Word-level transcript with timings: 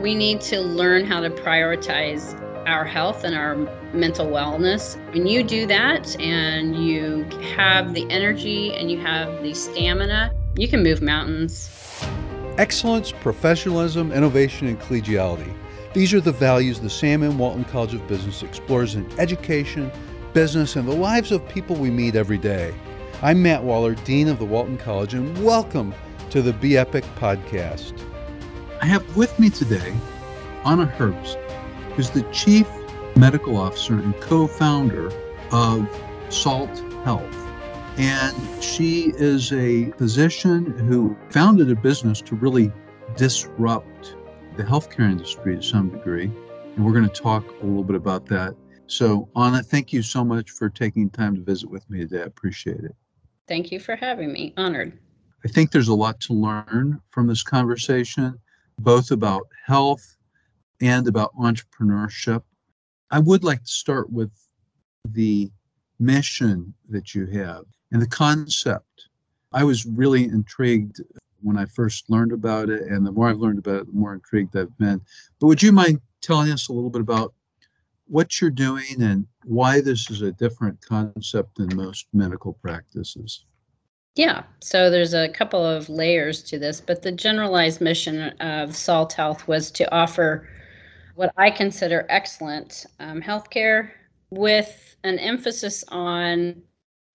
We 0.00 0.14
need 0.14 0.40
to 0.42 0.62
learn 0.62 1.04
how 1.04 1.20
to 1.20 1.28
prioritize 1.28 2.34
our 2.66 2.86
health 2.86 3.22
and 3.22 3.34
our 3.34 3.54
mental 3.92 4.26
wellness. 4.28 4.96
When 5.12 5.26
you 5.26 5.42
do 5.42 5.66
that 5.66 6.18
and 6.18 6.74
you 6.74 7.24
have 7.54 7.92
the 7.92 8.10
energy 8.10 8.72
and 8.72 8.90
you 8.90 8.98
have 9.00 9.42
the 9.42 9.52
stamina, 9.52 10.32
you 10.56 10.68
can 10.68 10.82
move 10.82 11.02
mountains. 11.02 11.68
Excellence, 12.56 13.12
professionalism, 13.12 14.10
innovation, 14.10 14.68
and 14.68 14.80
collegiality. 14.80 15.54
These 15.92 16.14
are 16.14 16.20
the 16.22 16.32
values 16.32 16.80
the 16.80 16.88
Sam 16.88 17.22
M. 17.22 17.36
Walton 17.36 17.64
College 17.64 17.92
of 17.92 18.08
Business 18.08 18.42
explores 18.42 18.94
in 18.94 19.06
education, 19.20 19.92
business, 20.32 20.76
and 20.76 20.88
the 20.88 20.96
lives 20.96 21.30
of 21.30 21.46
people 21.46 21.76
we 21.76 21.90
meet 21.90 22.14
every 22.16 22.38
day. 22.38 22.74
I'm 23.20 23.42
Matt 23.42 23.64
Waller, 23.64 23.94
Dean 23.96 24.28
of 24.28 24.38
the 24.38 24.46
Walton 24.46 24.78
College, 24.78 25.12
and 25.12 25.44
welcome 25.44 25.92
to 26.30 26.40
the 26.40 26.54
Be 26.54 26.78
Epic 26.78 27.04
podcast. 27.16 28.09
I 28.82 28.86
have 28.86 29.14
with 29.14 29.38
me 29.38 29.50
today 29.50 29.94
Anna 30.64 30.86
Herbst, 30.86 31.36
who's 31.92 32.08
the 32.08 32.22
Chief 32.32 32.66
Medical 33.14 33.58
Officer 33.58 33.92
and 33.92 34.18
co 34.20 34.46
founder 34.46 35.12
of 35.52 35.86
Salt 36.30 36.78
Health. 37.04 37.36
And 37.98 38.34
she 38.62 39.12
is 39.16 39.52
a 39.52 39.90
physician 39.92 40.64
who 40.88 41.14
founded 41.28 41.70
a 41.70 41.74
business 41.74 42.22
to 42.22 42.34
really 42.36 42.72
disrupt 43.16 44.16
the 44.56 44.62
healthcare 44.62 45.10
industry 45.10 45.56
to 45.56 45.62
some 45.62 45.90
degree. 45.90 46.30
And 46.76 46.84
we're 46.84 46.92
going 46.92 47.08
to 47.08 47.20
talk 47.20 47.46
a 47.60 47.66
little 47.66 47.84
bit 47.84 47.96
about 47.96 48.24
that. 48.26 48.54
So, 48.86 49.28
Anna, 49.36 49.62
thank 49.62 49.92
you 49.92 50.00
so 50.00 50.24
much 50.24 50.50
for 50.50 50.70
taking 50.70 51.10
time 51.10 51.34
to 51.34 51.42
visit 51.42 51.68
with 51.68 51.88
me 51.90 52.00
today. 52.00 52.22
I 52.22 52.26
appreciate 52.26 52.80
it. 52.80 52.96
Thank 53.46 53.70
you 53.72 53.78
for 53.78 53.94
having 53.94 54.32
me. 54.32 54.54
Honored. 54.56 54.98
I 55.44 55.48
think 55.48 55.70
there's 55.70 55.88
a 55.88 55.94
lot 55.94 56.18
to 56.20 56.32
learn 56.32 57.00
from 57.10 57.26
this 57.26 57.42
conversation, 57.42 58.38
both 58.82 59.10
about 59.10 59.46
health 59.66 60.16
and 60.80 61.06
about 61.06 61.34
entrepreneurship. 61.36 62.42
I 63.10 63.18
would 63.18 63.44
like 63.44 63.62
to 63.62 63.70
start 63.70 64.10
with 64.10 64.30
the 65.04 65.50
mission 65.98 66.72
that 66.88 67.14
you 67.14 67.26
have 67.26 67.64
and 67.92 68.00
the 68.00 68.06
concept. 68.06 69.08
I 69.52 69.64
was 69.64 69.84
really 69.84 70.24
intrigued 70.24 71.02
when 71.42 71.56
I 71.56 71.64
first 71.64 72.08
learned 72.10 72.32
about 72.32 72.68
it, 72.68 72.82
and 72.82 73.06
the 73.06 73.12
more 73.12 73.28
I've 73.28 73.38
learned 73.38 73.58
about 73.58 73.80
it, 73.80 73.86
the 73.86 73.98
more 73.98 74.14
intrigued 74.14 74.56
I've 74.56 74.76
been. 74.78 75.00
But 75.40 75.46
would 75.46 75.62
you 75.62 75.72
mind 75.72 76.00
telling 76.20 76.50
us 76.50 76.68
a 76.68 76.72
little 76.72 76.90
bit 76.90 77.00
about 77.00 77.34
what 78.06 78.40
you're 78.40 78.50
doing 78.50 79.00
and 79.00 79.26
why 79.44 79.80
this 79.80 80.10
is 80.10 80.22
a 80.22 80.32
different 80.32 80.80
concept 80.82 81.56
than 81.56 81.74
most 81.74 82.06
medical 82.12 82.54
practices? 82.54 83.46
Yeah, 84.20 84.42
so 84.60 84.90
there's 84.90 85.14
a 85.14 85.30
couple 85.30 85.64
of 85.64 85.88
layers 85.88 86.42
to 86.42 86.58
this, 86.58 86.78
but 86.78 87.00
the 87.00 87.10
generalized 87.10 87.80
mission 87.80 88.20
of 88.40 88.76
Salt 88.76 89.14
Health 89.14 89.48
was 89.48 89.70
to 89.70 89.90
offer 89.94 90.46
what 91.14 91.32
I 91.38 91.50
consider 91.50 92.04
excellent 92.10 92.84
um, 92.98 93.22
healthcare 93.22 93.88
with 94.30 94.94
an 95.04 95.18
emphasis 95.20 95.84
on 95.88 96.60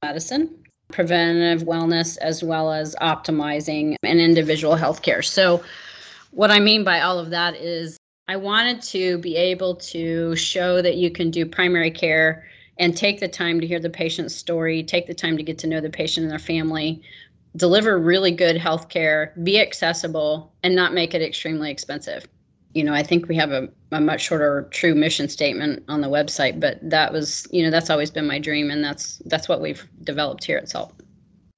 medicine, 0.02 0.58
preventive 0.92 1.68
wellness, 1.68 2.18
as 2.22 2.44
well 2.44 2.72
as 2.72 2.96
optimizing 3.04 3.98
an 4.02 4.18
individual 4.18 4.76
healthcare. 4.76 5.24
So, 5.24 5.64
what 6.32 6.50
I 6.50 6.58
mean 6.58 6.84
by 6.84 7.02
all 7.02 7.20
of 7.20 7.30
that 7.30 7.56
is 7.56 8.00
I 8.28 8.38
wanted 8.38 8.82
to 8.82 9.20
be 9.20 9.36
able 9.36 9.76
to 9.76 10.36
show 10.36 10.82
that 10.82 10.96
you 10.96 11.12
can 11.12 11.30
do 11.30 11.46
primary 11.46 11.92
care 11.92 12.48
and 12.78 12.96
take 12.96 13.20
the 13.20 13.28
time 13.28 13.62
to 13.62 13.68
hear 13.68 13.80
the 13.80 13.90
patient's 13.90 14.36
story, 14.36 14.84
take 14.84 15.08
the 15.08 15.14
time 15.14 15.38
to 15.38 15.44
get 15.44 15.58
to 15.60 15.68
know 15.68 15.82
the 15.82 15.90
patient 15.90 16.24
and 16.24 16.32
their 16.32 16.40
family, 16.40 17.02
deliver 17.56 17.98
really 17.98 18.32
good 18.32 18.58
health 18.58 18.90
care, 18.90 19.34
be 19.44 19.60
accessible, 19.60 20.54
and 20.64 20.76
not 20.76 20.94
make 20.94 21.14
it 21.14 21.22
extremely 21.22 21.72
expensive 21.72 22.28
you 22.76 22.84
know, 22.84 22.94
I 22.94 23.02
think 23.02 23.28
we 23.28 23.36
have 23.38 23.52
a, 23.52 23.70
a 23.94 24.02
much 24.02 24.22
shorter 24.22 24.68
true 24.70 24.94
mission 24.94 25.30
statement 25.30 25.84
on 25.88 26.02
the 26.02 26.10
website, 26.10 26.60
but 26.60 26.78
that 26.84 27.12
was, 27.12 27.48
you 27.50 27.64
know, 27.64 27.72
that's 27.72 27.90
always 27.90 28.12
been 28.12 28.28
my 28.28 28.38
dream, 28.38 28.70
and 28.70 28.84
that's 28.84 29.22
that's 29.26 29.48
what 29.48 29.62
we've 29.62 29.88
developed 30.04 30.44
here 30.44 30.58
at 30.58 30.70
Salt. 30.70 30.94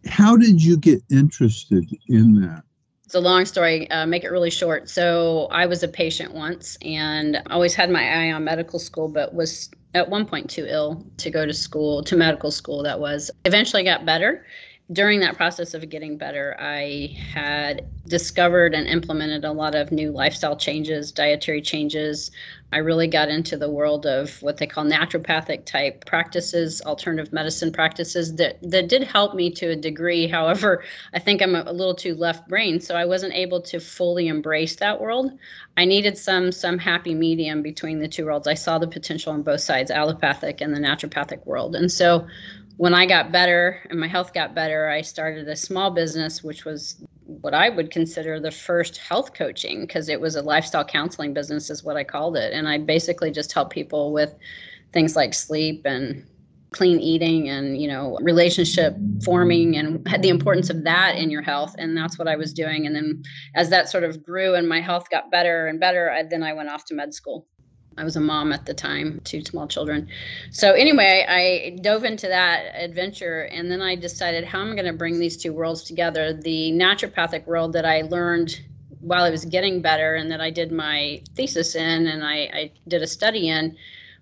How 0.06 0.38
did 0.38 0.64
you 0.64 0.78
get 0.78 1.02
interested 1.12 1.84
in 2.08 2.40
that? 2.42 2.62
It's 3.04 3.16
a 3.16 3.20
long 3.20 3.46
story. 3.46 3.90
Uh, 3.90 4.06
make 4.06 4.24
it 4.24 4.30
really 4.30 4.52
short. 4.52 4.90
So 4.90 5.48
I 5.50 5.66
was 5.66 5.82
a 5.82 5.88
patient 5.88 6.36
once, 6.36 6.78
and 6.84 7.42
always 7.50 7.74
had 7.74 7.90
my 7.90 8.08
eye 8.08 8.32
on 8.32 8.44
medical 8.44 8.78
school, 8.78 9.08
but 9.08 9.34
was 9.34 9.72
at 9.94 10.10
one 10.10 10.26
point 10.26 10.50
too 10.50 10.66
ill 10.68 11.06
to 11.18 11.30
go 11.30 11.46
to 11.46 11.54
school 11.54 12.04
to 12.04 12.16
medical 12.16 12.52
school. 12.52 12.84
That 12.84 13.00
was 13.00 13.32
eventually 13.46 13.84
got 13.84 14.06
better 14.06 14.46
during 14.92 15.20
that 15.20 15.36
process 15.36 15.74
of 15.74 15.90
getting 15.90 16.18
better, 16.18 16.56
I 16.60 17.18
had 17.34 17.86
discovered 18.08 18.74
and 18.74 18.88
implemented 18.88 19.44
a 19.44 19.52
lot 19.52 19.76
of 19.76 19.92
new 19.92 20.12
lifestyle 20.12 20.56
changes, 20.56 21.12
dietary 21.12 21.62
changes. 21.62 22.32
I 22.72 22.78
really 22.78 23.08
got 23.08 23.28
into 23.28 23.58
the 23.58 23.70
world 23.70 24.06
of 24.06 24.42
what 24.42 24.58
they 24.58 24.68
call 24.68 24.86
naturopathic 24.86 25.66
type 25.66 26.06
practices, 26.06 26.82
alternative 26.82 27.34
medicine 27.34 27.72
practices 27.72 28.36
that, 28.36 28.60
that 28.62 28.88
did 28.88 29.04
help 29.04 29.36
me 29.36 29.50
to 29.52 29.72
a 29.72 29.76
degree. 29.76 30.26
However, 30.38 30.84
I 31.14 31.20
think 31.20 31.42
I'm 31.42 31.56
a, 31.56 31.72
little 31.72 31.96
too 31.96 32.16
left 32.16 32.48
brain, 32.48 32.80
so 32.80 32.96
I 32.96 33.06
wasn't 33.06 33.34
able 33.34 33.62
to 33.62 33.80
fully 33.80 34.30
embrace 34.30 34.78
that 34.78 35.02
world. 35.02 35.32
I 35.76 35.84
needed 35.86 36.18
some 36.18 36.52
some 36.52 36.78
happy 36.78 37.14
medium 37.14 37.62
between 37.62 38.00
the 38.00 38.08
two 38.08 38.26
worlds. 38.26 38.48
I 38.48 38.54
saw 38.54 38.80
the 38.80 38.88
potential 38.88 39.34
on 39.34 39.44
both 39.44 39.62
sides, 39.62 39.92
allopathic 39.92 40.62
and 40.62 40.74
the 40.74 40.80
naturopathic 40.80 41.46
world. 41.46 41.76
And 41.76 41.92
so 41.92 42.26
when 42.78 42.94
I 42.94 43.08
got 43.08 43.32
better 43.32 43.82
and 43.90 44.00
my 44.00 44.08
health 44.08 44.34
got 44.34 44.54
better, 44.54 44.88
I 44.88 45.02
started 45.02 45.48
a 45.48 45.56
small 45.56 45.90
business, 45.92 46.44
which 46.44 46.64
was 46.64 47.04
what 47.26 47.54
I 47.54 47.70
would 47.70 47.92
consider 47.92 48.40
the 48.40 48.52
first 48.52 48.98
health 48.98 49.34
coaching 49.34 49.82
because 49.82 50.10
it 50.10 50.22
was 50.22 50.36
a 50.36 50.42
lifestyle 50.42 50.86
counseling 50.86 51.34
business, 51.34 51.70
is 51.70 51.84
what 51.84 51.98
I 51.98 52.04
called 52.04 52.38
it. 52.38 52.54
And 52.54 52.68
I 52.68 52.78
basically 52.78 53.32
just 53.32 53.52
help 53.52 53.72
people 53.72 54.14
with 54.14 54.34
things 54.94 55.16
like 55.16 55.34
sleep 55.34 55.82
and 55.86 56.26
clean 56.72 57.00
eating 57.00 57.48
and 57.48 57.82
you 57.82 57.88
know 57.88 58.18
relationship 58.22 58.94
forming 59.24 59.78
and 59.78 60.06
the 60.22 60.28
importance 60.28 60.70
of 60.70 60.84
that 60.84 61.16
in 61.16 61.32
your 61.32 61.42
health. 61.42 61.74
And 61.78 61.98
that's 61.98 62.20
what 62.20 62.28
i 62.28 62.36
was 62.36 62.54
doing. 62.54 62.86
And 62.86 62.96
then 62.96 63.24
as 63.56 63.70
that 63.70 63.90
sort 63.90 64.04
of 64.04 64.24
grew 64.24 64.54
and 64.54 64.68
my 64.68 64.82
health 64.82 65.10
got 65.10 65.32
better 65.32 65.68
and 65.68 65.80
better 65.80 66.12
I, 66.12 66.24
then 66.24 66.44
i 66.44 66.54
went 66.54 66.70
off 66.70 66.86
to 66.86 66.94
med 66.94 67.14
school 67.14 67.48
I 67.98 68.04
was 68.04 68.16
a 68.16 68.22
mom 68.22 68.54
at 68.54 68.66
the 68.66 68.74
time, 68.74 69.22
two 69.24 69.44
small 69.44 69.68
children. 69.68 70.08
So 70.52 70.74
anyway, 70.74 71.26
I 71.28 71.78
dove 71.82 72.04
into 72.04 72.28
that 72.28 72.74
adventure 72.76 73.44
and 73.44 73.72
then 73.72 73.82
I 73.82 73.96
decided 73.96 74.46
how 74.46 74.60
I'm 74.60 74.76
going 74.76 74.86
to 74.86 74.94
bring 74.94 75.20
these 75.20 75.38
two 75.38 75.54
worlds 75.54 75.84
together? 75.84 76.34
The 76.34 76.72
naturopathic 76.72 77.46
world 77.48 77.74
that 77.74 77.86
I 77.86 78.04
learned 78.04 78.60
while 79.00 79.24
I 79.24 79.30
was 79.30 79.46
getting 79.46 79.82
better 79.82 80.16
and 80.16 80.32
that 80.32 80.42
I 80.42 80.50
did 80.50 80.72
my 80.72 81.22
thesis 81.36 81.76
in 81.76 82.08
and 82.08 82.24
I, 82.24 82.36
I 82.54 82.72
did 82.88 83.02
a 83.02 83.08
study 83.08 83.50
in 83.50 83.76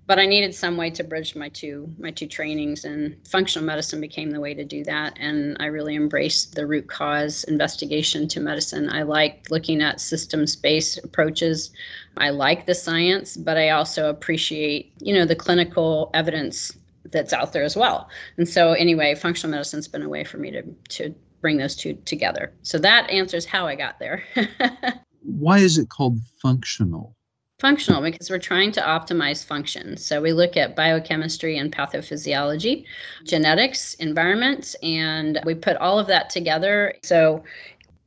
but 0.07 0.19
I 0.19 0.25
needed 0.25 0.53
some 0.53 0.77
way 0.77 0.89
to 0.91 1.03
bridge 1.03 1.35
my 1.35 1.49
two 1.49 1.91
my 1.97 2.11
two 2.11 2.27
trainings, 2.27 2.85
and 2.85 3.15
functional 3.27 3.65
medicine 3.65 3.99
became 3.99 4.31
the 4.31 4.39
way 4.39 4.53
to 4.53 4.63
do 4.63 4.83
that. 4.83 5.17
And 5.19 5.57
I 5.59 5.65
really 5.65 5.95
embraced 5.95 6.55
the 6.55 6.67
root 6.67 6.87
cause 6.87 7.43
investigation 7.45 8.27
to 8.29 8.39
medicine. 8.39 8.89
I 8.89 9.03
like 9.03 9.49
looking 9.49 9.81
at 9.81 9.99
systems 9.99 10.55
based 10.55 10.99
approaches. 11.03 11.71
I 12.17 12.29
like 12.29 12.65
the 12.65 12.75
science, 12.75 13.35
but 13.35 13.57
I 13.57 13.69
also 13.69 14.09
appreciate 14.09 14.93
you 14.99 15.13
know 15.13 15.25
the 15.25 15.35
clinical 15.35 16.11
evidence 16.13 16.71
that's 17.11 17.33
out 17.33 17.53
there 17.53 17.63
as 17.63 17.75
well. 17.75 18.09
And 18.37 18.47
so 18.47 18.73
anyway, 18.73 19.15
functional 19.15 19.51
medicine's 19.51 19.87
been 19.87 20.01
a 20.03 20.09
way 20.09 20.23
for 20.23 20.37
me 20.37 20.51
to 20.51 20.61
to 20.89 21.15
bring 21.41 21.57
those 21.57 21.75
two 21.75 21.93
together. 22.05 22.53
So 22.63 22.77
that 22.79 23.09
answers 23.09 23.45
how 23.45 23.67
I 23.67 23.75
got 23.75 23.99
there. 23.99 24.23
Why 25.21 25.59
is 25.59 25.77
it 25.77 25.89
called 25.89 26.19
functional? 26.41 27.14
Functional 27.59 28.01
because 28.01 28.29
we're 28.29 28.37
trying 28.37 28.71
to 28.73 28.81
optimize 28.81 29.45
function. 29.45 29.95
So 29.97 30.21
we 30.21 30.33
look 30.33 30.57
at 30.57 30.75
biochemistry 30.75 31.57
and 31.57 31.71
pathophysiology, 31.71 32.85
genetics, 33.23 33.93
environment, 33.95 34.75
and 34.83 35.39
we 35.45 35.55
put 35.55 35.77
all 35.77 35.97
of 35.97 36.07
that 36.07 36.29
together. 36.29 36.93
So 37.03 37.43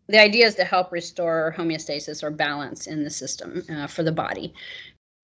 the 0.09 0.21
idea 0.21 0.47
is 0.47 0.55
to 0.57 0.65
help 0.65 0.93
restore 0.93 1.55
homeostasis 1.57 2.23
or 2.23 2.31
balance 2.31 2.87
in 2.87 3.05
the 3.05 3.11
system 3.11 3.63
uh, 3.71 3.87
for 3.87 4.03
the 4.03 4.13
body. 4.13 4.53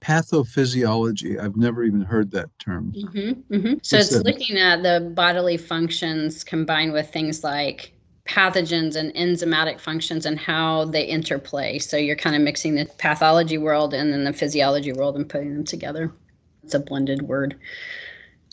Pathophysiology, 0.02 1.40
I've 1.40 1.56
never 1.56 1.82
even 1.82 2.02
heard 2.02 2.30
that 2.32 2.50
term. 2.58 2.92
Mm-hmm, 2.94 3.54
mm-hmm. 3.54 3.74
So 3.82 3.96
What's 3.96 4.08
it's 4.08 4.10
that? 4.10 4.26
looking 4.26 4.58
at 4.58 4.82
the 4.82 5.12
bodily 5.14 5.56
functions 5.56 6.44
combined 6.44 6.92
with 6.92 7.10
things 7.10 7.42
like 7.42 7.93
pathogens 8.26 8.96
and 8.96 9.12
enzymatic 9.14 9.78
functions 9.78 10.24
and 10.24 10.38
how 10.38 10.86
they 10.86 11.04
interplay. 11.04 11.78
So 11.78 11.96
you're 11.96 12.16
kind 12.16 12.34
of 12.34 12.42
mixing 12.42 12.74
the 12.74 12.86
pathology 12.98 13.58
world 13.58 13.92
and 13.92 14.12
then 14.12 14.24
the 14.24 14.32
physiology 14.32 14.92
world 14.92 15.16
and 15.16 15.28
putting 15.28 15.54
them 15.54 15.64
together. 15.64 16.12
It's 16.62 16.74
a 16.74 16.78
blended 16.78 17.22
word. 17.22 17.58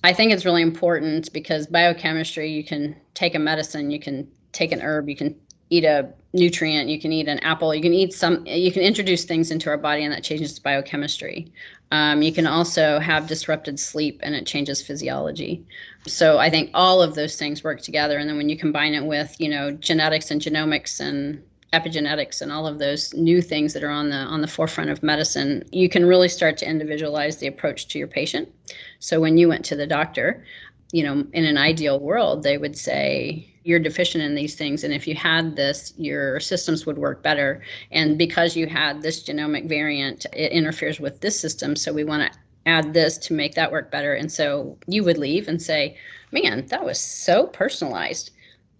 I 0.03 0.13
think 0.13 0.31
it's 0.31 0.45
really 0.45 0.61
important 0.61 1.31
because 1.31 1.67
biochemistry, 1.67 2.51
you 2.51 2.63
can 2.63 2.95
take 3.13 3.35
a 3.35 3.39
medicine, 3.39 3.91
you 3.91 3.99
can 3.99 4.27
take 4.51 4.71
an 4.71 4.81
herb, 4.81 5.07
you 5.07 5.15
can 5.15 5.39
eat 5.69 5.85
a 5.85 6.11
nutrient, 6.33 6.89
you 6.89 6.99
can 6.99 7.13
eat 7.13 7.27
an 7.27 7.39
apple, 7.39 7.73
you 7.73 7.81
can 7.81 7.93
eat 7.93 8.13
some, 8.13 8.45
you 8.45 8.71
can 8.71 8.81
introduce 8.81 9.23
things 9.23 9.51
into 9.51 9.69
our 9.69 9.77
body 9.77 10.03
and 10.03 10.13
that 10.13 10.23
changes 10.23 10.59
biochemistry. 10.59 11.51
Um, 11.91 12.21
you 12.21 12.31
can 12.31 12.47
also 12.47 12.99
have 12.99 13.27
disrupted 13.27 13.79
sleep 13.79 14.19
and 14.23 14.33
it 14.33 14.45
changes 14.45 14.81
physiology. 14.81 15.65
So 16.07 16.37
I 16.39 16.49
think 16.49 16.71
all 16.73 17.01
of 17.01 17.15
those 17.15 17.35
things 17.35 17.63
work 17.63 17.81
together. 17.81 18.17
And 18.17 18.29
then 18.29 18.37
when 18.37 18.49
you 18.49 18.57
combine 18.57 18.93
it 18.93 19.05
with, 19.05 19.35
you 19.39 19.49
know, 19.49 19.71
genetics 19.71 20.31
and 20.31 20.41
genomics 20.41 20.99
and 21.01 21.43
epigenetics 21.73 22.41
and 22.41 22.51
all 22.51 22.67
of 22.67 22.79
those 22.79 23.13
new 23.13 23.41
things 23.41 23.73
that 23.73 23.83
are 23.83 23.89
on 23.89 24.09
the 24.09 24.17
on 24.17 24.41
the 24.41 24.47
forefront 24.47 24.89
of 24.89 25.01
medicine 25.01 25.63
you 25.71 25.87
can 25.87 26.05
really 26.05 26.27
start 26.27 26.57
to 26.57 26.69
individualize 26.69 27.37
the 27.37 27.47
approach 27.47 27.87
to 27.87 27.97
your 27.97 28.09
patient 28.09 28.49
so 28.99 29.21
when 29.21 29.37
you 29.37 29.47
went 29.47 29.63
to 29.63 29.75
the 29.75 29.87
doctor 29.87 30.43
you 30.91 31.01
know 31.01 31.25
in 31.31 31.45
an 31.45 31.57
ideal 31.57 31.97
world 31.97 32.43
they 32.43 32.57
would 32.57 32.77
say 32.77 33.49
you're 33.63 33.79
deficient 33.79 34.23
in 34.23 34.35
these 34.35 34.55
things 34.55 34.83
and 34.83 34.93
if 34.93 35.07
you 35.07 35.15
had 35.15 35.55
this 35.55 35.93
your 35.97 36.39
systems 36.39 36.85
would 36.85 36.97
work 36.97 37.21
better 37.21 37.61
and 37.91 38.17
because 38.17 38.55
you 38.55 38.67
had 38.67 39.01
this 39.01 39.23
genomic 39.23 39.67
variant 39.67 40.25
it 40.33 40.51
interferes 40.51 40.99
with 40.99 41.21
this 41.21 41.39
system 41.39 41.75
so 41.75 41.93
we 41.93 42.03
want 42.03 42.31
to 42.31 42.39
add 42.65 42.93
this 42.93 43.17
to 43.17 43.33
make 43.33 43.55
that 43.55 43.71
work 43.71 43.91
better 43.91 44.13
and 44.13 44.31
so 44.31 44.77
you 44.87 45.03
would 45.03 45.17
leave 45.17 45.47
and 45.47 45.61
say 45.61 45.95
man 46.31 46.65
that 46.67 46.83
was 46.83 46.99
so 46.99 47.47
personalized 47.47 48.31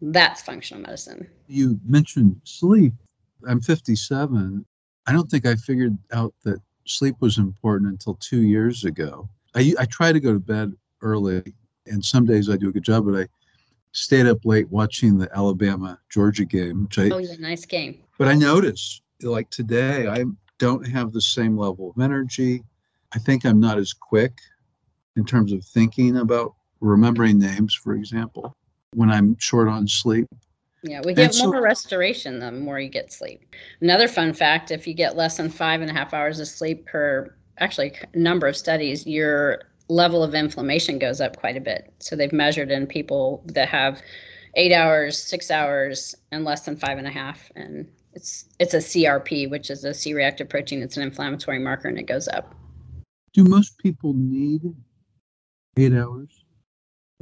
that's 0.01 0.42
functional 0.42 0.81
medicine. 0.81 1.27
You 1.48 1.80
mentioned 1.86 2.42
sleep. 2.44 2.94
I'm 3.48 3.62
57. 3.62 4.66
I 5.07 5.13
don't 5.13 5.30
think 5.30 5.45
I 5.45 5.56
figured 5.56 5.98
out 6.12 6.34
that 6.44 6.60
sleep 6.86 7.16
was 7.19 7.38
important 7.38 7.92
until 7.92 8.16
two 8.16 8.42
years 8.42 8.84
ago. 8.84 9.30
I, 9.56 9.74
I 9.80 9.86
try 9.86 10.12
to 10.12 10.19
go 10.19 10.34
to 10.34 10.39
bed 10.39 10.74
early, 11.01 11.44
and 11.86 12.04
some 12.04 12.25
days 12.25 12.50
I 12.50 12.57
do 12.57 12.69
a 12.69 12.72
good 12.72 12.84
job, 12.84 13.06
but 13.06 13.19
I 13.19 13.27
stayed 13.94 14.26
up 14.26 14.46
late 14.46 14.70
watching 14.70 15.18
the 15.18 15.30
Alabama 15.36 16.00
Georgia 16.10 16.46
game. 16.46 16.88
I, 16.98 17.10
oh, 17.12 17.18
yeah, 17.18 17.36
nice 17.40 17.66
game. 17.66 18.04
But 18.18 18.28
I 18.28 18.34
noticed, 18.34 19.02
like 19.22 19.50
today, 19.50 20.08
I 20.08 20.26
don't 20.58 20.88
have 20.88 21.12
the 21.12 21.22
same 21.22 21.58
level 21.58 21.92
of 21.96 22.02
energy. 22.02 22.64
I 23.14 23.20
think 23.20 23.46
I'm 23.46 23.60
not 23.60 23.78
as 23.78 23.94
quick 23.94 24.38
in 25.18 25.26
terms 25.26 25.52
of 25.52 25.66
thinking 25.66 26.18
about 26.18 26.54
remembering 26.80 27.40
names, 27.40 27.74
for 27.76 27.94
example 27.94 28.56
when 28.94 29.10
I'm 29.10 29.38
short 29.40 29.68
on 29.68 29.88
sleep. 29.88 30.28
Yeah, 30.84 31.02
we 31.06 31.14
get 31.14 31.36
more 31.44 31.62
restoration 31.62 32.40
the 32.40 32.52
more 32.52 32.80
you 32.80 32.90
get 32.90 33.14
sleep. 33.14 33.56
Another 33.82 34.08
fun 34.08 34.34
fact 34.34 34.72
if 34.72 34.88
you 34.88 34.94
get 34.94 35.16
less 35.16 35.38
than 35.38 35.50
five 35.50 35.82
and 35.82 35.92
a 35.92 35.94
half 35.94 36.14
hours 36.14 36.40
of 36.40 36.48
sleep 36.48 36.86
per 36.88 37.36
actually 37.60 37.94
number 38.16 38.48
of 38.48 38.58
studies, 38.58 39.06
your 39.06 39.62
level 39.92 40.24
of 40.24 40.34
inflammation 40.34 40.98
goes 40.98 41.20
up 41.20 41.36
quite 41.36 41.58
a 41.58 41.62
bit. 41.62 41.94
So 42.00 42.16
they've 42.16 42.32
measured 42.32 42.72
in 42.72 42.88
people 42.88 43.44
that 43.48 43.68
have 43.68 44.02
eight 44.56 44.72
hours, 44.72 45.22
six 45.22 45.52
hours, 45.52 46.16
and 46.32 46.46
less 46.46 46.62
than 46.62 46.78
five 46.78 46.98
and 46.98 47.08
a 47.08 47.12
half. 47.12 47.52
And 47.56 47.88
it's 48.14 48.46
it's 48.60 48.74
a 48.74 48.78
CRP, 48.78 49.50
which 49.50 49.70
is 49.70 49.84
a 49.84 49.94
C-reactive 49.94 50.48
protein. 50.48 50.82
It's 50.82 50.96
an 50.96 51.04
inflammatory 51.04 51.60
marker, 51.60 51.90
and 51.90 52.00
it 52.00 52.08
goes 52.08 52.28
up. 52.30 52.56
Do 53.34 53.44
most 53.44 53.78
people 53.80 54.14
need 54.14 54.62
eight 55.78 55.94
hours? 55.94 56.46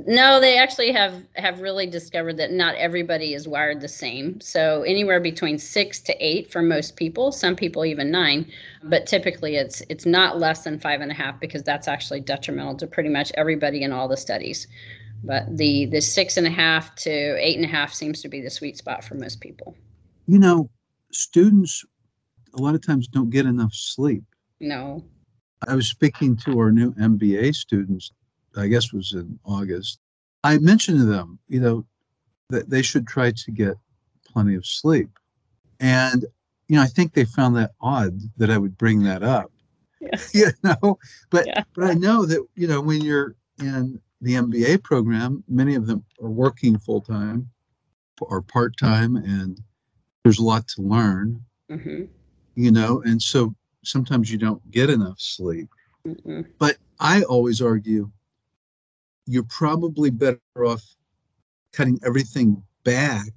No, 0.06 0.40
they 0.40 0.58
actually 0.58 0.92
have 0.92 1.24
have 1.36 1.62
really 1.62 1.88
discovered 1.88 2.38
that 2.38 2.52
not 2.52 2.76
everybody 2.76 3.34
is 3.34 3.48
wired 3.48 3.82
the 3.82 3.88
same. 3.88 4.40
So 4.40 4.84
anywhere 4.84 5.20
between 5.20 5.58
six 5.58 6.00
to 6.02 6.16
eight 6.26 6.52
for 6.52 6.62
most 6.62 6.96
people, 6.96 7.32
some 7.32 7.56
people 7.56 7.86
even 7.86 8.12
nine, 8.12 8.50
but 8.84 9.08
typically 9.08 9.56
it's 9.56 9.82
it's 9.90 10.06
not 10.06 10.40
less 10.40 10.64
than 10.64 10.80
five 10.80 11.02
and 11.02 11.12
a 11.12 11.16
half 11.16 11.40
because 11.40 11.64
that's 11.64 11.88
actually 11.88 12.22
detrimental 12.22 12.76
to 12.78 12.88
pretty 12.88 13.10
much 13.10 13.32
everybody 13.36 13.84
in 13.84 13.92
all 13.92 14.08
the 14.08 14.18
studies. 14.18 14.68
But 15.24 15.58
the 15.58 15.86
the 15.88 16.02
six 16.02 16.38
and 16.38 16.48
a 16.48 16.52
half 16.52 16.96
to 16.98 17.12
eight 17.12 17.58
and 17.58 17.66
a 17.66 17.70
half 17.70 17.94
seems 17.94 18.22
to 18.22 18.30
be 18.30 18.42
the 18.42 18.50
sweet 18.50 18.78
spot 18.78 19.04
for 19.04 19.16
most 19.16 19.42
people. 19.42 19.76
You 20.28 20.40
know, 20.40 20.70
students 21.12 21.84
a 22.54 22.62
lot 22.62 22.76
of 22.76 22.86
times 22.86 23.08
don't 23.08 23.30
get 23.30 23.46
enough 23.46 23.74
sleep. 23.74 24.24
No. 24.60 25.04
I 25.68 25.76
was 25.76 25.88
speaking 25.88 26.38
to 26.38 26.58
our 26.58 26.72
new 26.72 26.94
MBA 26.94 27.54
students 27.54 28.12
I 28.58 28.68
guess 28.68 28.94
was 28.94 29.14
in 29.14 29.40
August, 29.46 30.00
I 30.44 30.58
mentioned 30.58 31.00
to 31.00 31.06
them, 31.06 31.40
you 31.48 31.60
know, 31.60 31.86
that 32.50 32.70
they 32.70 32.82
should 32.82 33.08
try 33.08 33.32
to 33.32 33.52
get 33.52 33.76
plenty 34.26 34.56
of 34.56 34.66
sleep. 34.66 35.10
And, 35.80 36.26
you 36.68 36.76
know, 36.76 36.82
I 36.82 36.88
think 36.88 37.14
they 37.14 37.26
found 37.26 37.56
that 37.58 37.72
odd 37.82 38.20
that 38.38 38.50
I 38.50 38.58
would 38.58 38.78
bring 38.78 39.04
that 39.04 39.24
up. 39.24 39.52
Yeah. 40.02 40.10
You 40.34 40.48
know, 40.64 40.98
but 41.30 41.46
yeah. 41.46 41.64
but 41.74 41.84
I 41.84 41.94
know 41.94 42.26
that, 42.26 42.46
you 42.56 42.68
know, 42.68 42.80
when 42.80 43.02
you're 43.02 43.36
in 43.60 44.00
the 44.22 44.36
MBA 44.36 44.82
program, 44.84 45.44
many 45.50 45.76
of 45.76 45.88
them 45.88 46.06
are 46.22 46.30
working 46.30 46.78
full 46.78 47.02
time 47.02 47.50
or 48.22 48.42
part 48.42 48.78
time 48.78 49.18
and 49.18 49.60
there's 50.24 50.40
a 50.40 50.44
lot 50.44 50.68
to 50.70 50.82
learn. 50.82 51.42
Mm-hmm. 51.70 52.06
You 52.56 52.72
know, 52.72 53.02
and 53.04 53.22
so 53.22 53.54
sometimes 53.84 54.32
you 54.32 54.38
don't 54.38 54.62
get 54.72 54.90
enough 54.90 55.20
sleep. 55.20 55.70
mm 56.08 56.46
But 56.58 56.78
I 57.00 57.24
always 57.24 57.62
argue 57.62 58.10
you're 59.30 59.44
probably 59.44 60.10
better 60.10 60.40
off 60.58 60.84
cutting 61.72 62.00
everything 62.04 62.62
back 62.84 63.32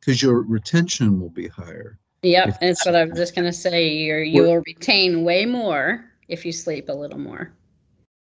because 0.00 0.20
your 0.20 0.42
retention 0.42 1.20
will 1.20 1.30
be 1.30 1.46
higher. 1.46 1.98
Yep, 2.22 2.58
that's 2.60 2.84
what 2.84 2.96
I 2.96 3.04
was 3.04 3.16
just 3.16 3.36
going 3.36 3.44
to 3.44 3.52
say. 3.52 3.88
You're, 3.88 4.22
you 4.22 4.42
will 4.42 4.62
retain 4.66 5.22
way 5.22 5.46
more 5.46 6.04
if 6.28 6.44
you 6.44 6.52
sleep 6.52 6.88
a 6.88 6.92
little 6.92 7.18
more. 7.18 7.52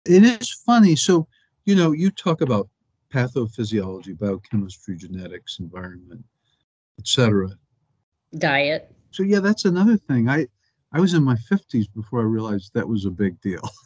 It 0.06 0.24
is 0.24 0.50
funny. 0.50 0.96
So, 0.96 1.28
you 1.66 1.74
know, 1.74 1.92
you 1.92 2.10
talk 2.10 2.40
about 2.40 2.68
pathophysiology, 3.12 4.18
biochemistry, 4.18 4.96
genetics, 4.96 5.58
environment, 5.60 6.24
etc. 6.98 7.50
Diet. 8.38 8.94
So 9.10 9.22
yeah, 9.22 9.40
that's 9.40 9.66
another 9.66 9.98
thing. 9.98 10.28
I 10.28 10.46
I 10.92 11.00
was 11.00 11.12
in 11.12 11.22
my 11.22 11.36
50s 11.50 11.86
before 11.94 12.20
I 12.20 12.24
realized 12.24 12.72
that 12.74 12.88
was 12.88 13.04
a 13.04 13.10
big 13.10 13.38
deal. 13.42 13.62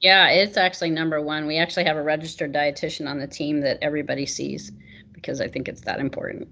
yeah, 0.00 0.28
it's 0.28 0.56
actually 0.56 0.90
number 0.90 1.20
one. 1.20 1.46
We 1.46 1.58
actually 1.58 1.84
have 1.84 1.96
a 1.96 2.02
registered 2.02 2.52
dietitian 2.52 3.08
on 3.08 3.18
the 3.18 3.26
team 3.26 3.60
that 3.60 3.78
everybody 3.82 4.26
sees 4.26 4.72
because 5.12 5.40
I 5.40 5.48
think 5.48 5.68
it's 5.68 5.80
that 5.82 6.00
important. 6.00 6.48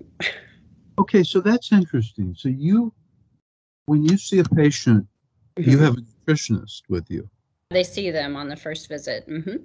okay, 0.98 1.22
so 1.22 1.40
that's 1.40 1.72
interesting. 1.72 2.34
So 2.36 2.48
you, 2.48 2.92
when 3.86 4.04
you 4.04 4.16
see 4.16 4.38
a 4.40 4.44
patient, 4.44 5.06
mm-hmm. 5.56 5.70
you 5.70 5.78
have 5.78 5.94
a 5.94 6.00
nutritionist 6.00 6.82
with 6.88 7.08
you. 7.08 7.28
They 7.70 7.84
see 7.84 8.10
them 8.10 8.36
on 8.36 8.48
the 8.48 8.56
first 8.56 8.88
visit. 8.88 9.28
Mm-hmm. 9.28 9.56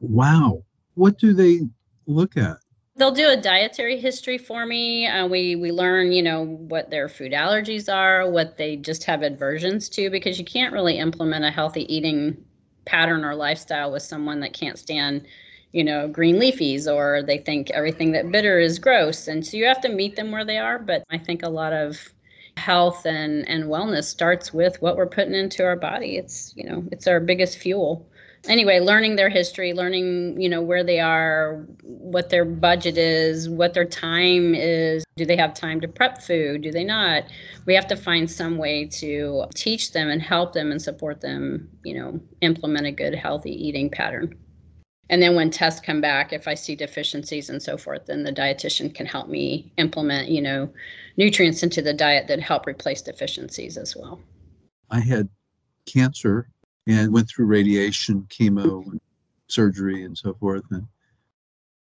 Wow, 0.00 0.64
what 0.94 1.18
do 1.18 1.32
they 1.32 1.60
look 2.06 2.36
at? 2.36 2.58
They'll 2.96 3.10
do 3.10 3.30
a 3.30 3.36
dietary 3.36 3.98
history 3.98 4.36
for 4.36 4.66
me. 4.66 5.06
Uh, 5.06 5.26
we 5.26 5.56
we 5.56 5.72
learn, 5.72 6.12
you 6.12 6.22
know, 6.22 6.44
what 6.44 6.90
their 6.90 7.08
food 7.08 7.32
allergies 7.32 7.92
are, 7.92 8.30
what 8.30 8.58
they 8.58 8.76
just 8.76 9.04
have 9.04 9.22
aversions 9.22 9.88
to, 9.90 10.10
because 10.10 10.38
you 10.38 10.44
can't 10.44 10.74
really 10.74 10.98
implement 10.98 11.44
a 11.44 11.50
healthy 11.50 11.92
eating 11.94 12.36
pattern 12.84 13.24
or 13.24 13.34
lifestyle 13.34 13.92
with 13.92 14.02
someone 14.02 14.40
that 14.40 14.52
can't 14.52 14.78
stand 14.78 15.26
you 15.72 15.84
know 15.84 16.08
green 16.08 16.36
leafies 16.36 16.92
or 16.92 17.22
they 17.22 17.38
think 17.38 17.70
everything 17.70 18.12
that 18.12 18.30
bitter 18.30 18.58
is 18.58 18.78
gross 18.78 19.28
and 19.28 19.46
so 19.46 19.56
you 19.56 19.64
have 19.64 19.80
to 19.80 19.88
meet 19.88 20.16
them 20.16 20.30
where 20.30 20.44
they 20.44 20.58
are. 20.58 20.78
But 20.78 21.04
i 21.10 21.18
think 21.18 21.42
a 21.42 21.48
lot 21.48 21.72
of 21.72 22.12
health 22.56 23.06
and 23.06 23.48
and 23.48 23.64
wellness 23.64 24.04
starts 24.04 24.52
with 24.52 24.80
what 24.82 24.96
we're 24.96 25.06
putting 25.06 25.34
into 25.34 25.64
our 25.64 25.76
body. 25.76 26.16
It's 26.16 26.52
you 26.56 26.64
know 26.64 26.84
it's 26.92 27.06
our 27.06 27.20
biggest 27.20 27.58
fuel 27.58 28.06
anyway 28.48 28.80
learning 28.80 29.16
their 29.16 29.28
history 29.28 29.72
learning 29.72 30.40
you 30.40 30.48
know 30.48 30.60
where 30.60 30.82
they 30.82 30.98
are 30.98 31.64
what 31.82 32.28
their 32.28 32.44
budget 32.44 32.98
is 32.98 33.48
what 33.48 33.74
their 33.74 33.84
time 33.84 34.54
is. 34.54 35.04
Do 35.16 35.24
they 35.24 35.36
have 35.36 35.54
time 35.54 35.80
to 35.80 35.88
prep 35.88 36.22
food? 36.22 36.62
Do 36.62 36.72
they 36.72 36.84
not? 36.84 37.24
We 37.66 37.74
have 37.74 37.86
to 37.88 37.96
find 37.96 38.30
some 38.30 38.58
way 38.58 38.86
to 38.86 39.44
teach 39.54 39.92
them 39.92 40.08
and 40.08 40.20
help 40.20 40.52
them 40.52 40.72
and 40.72 40.80
support 40.80 41.20
them 41.20 41.68
you 41.84 41.94
know 41.94 42.20
implement 42.40 42.86
a 42.86 42.92
good 42.92 43.14
healthy 43.14 43.52
eating 43.52 43.90
pattern. 43.90 44.36
And 45.08 45.20
then 45.20 45.34
when 45.34 45.50
tests 45.50 45.80
come 45.80 46.00
back 46.00 46.32
if 46.32 46.48
i 46.48 46.54
see 46.54 46.74
deficiencies 46.74 47.50
and 47.50 47.62
so 47.62 47.76
forth 47.76 48.06
then 48.06 48.22
the 48.24 48.32
dietitian 48.32 48.94
can 48.94 49.06
help 49.06 49.28
me 49.28 49.72
implement 49.76 50.28
you 50.28 50.40
know 50.40 50.70
nutrients 51.16 51.62
into 51.62 51.82
the 51.82 51.92
diet 51.92 52.28
that 52.28 52.40
help 52.40 52.66
replace 52.66 53.02
deficiencies 53.02 53.76
as 53.76 53.94
well. 53.96 54.20
I 54.90 55.00
had 55.00 55.28
cancer 55.86 56.48
and 56.86 57.12
went 57.12 57.28
through 57.28 57.46
radiation, 57.46 58.26
chemo, 58.28 58.84
and 58.86 59.00
surgery, 59.48 60.04
and 60.04 60.16
so 60.16 60.34
forth. 60.34 60.64
And, 60.70 60.86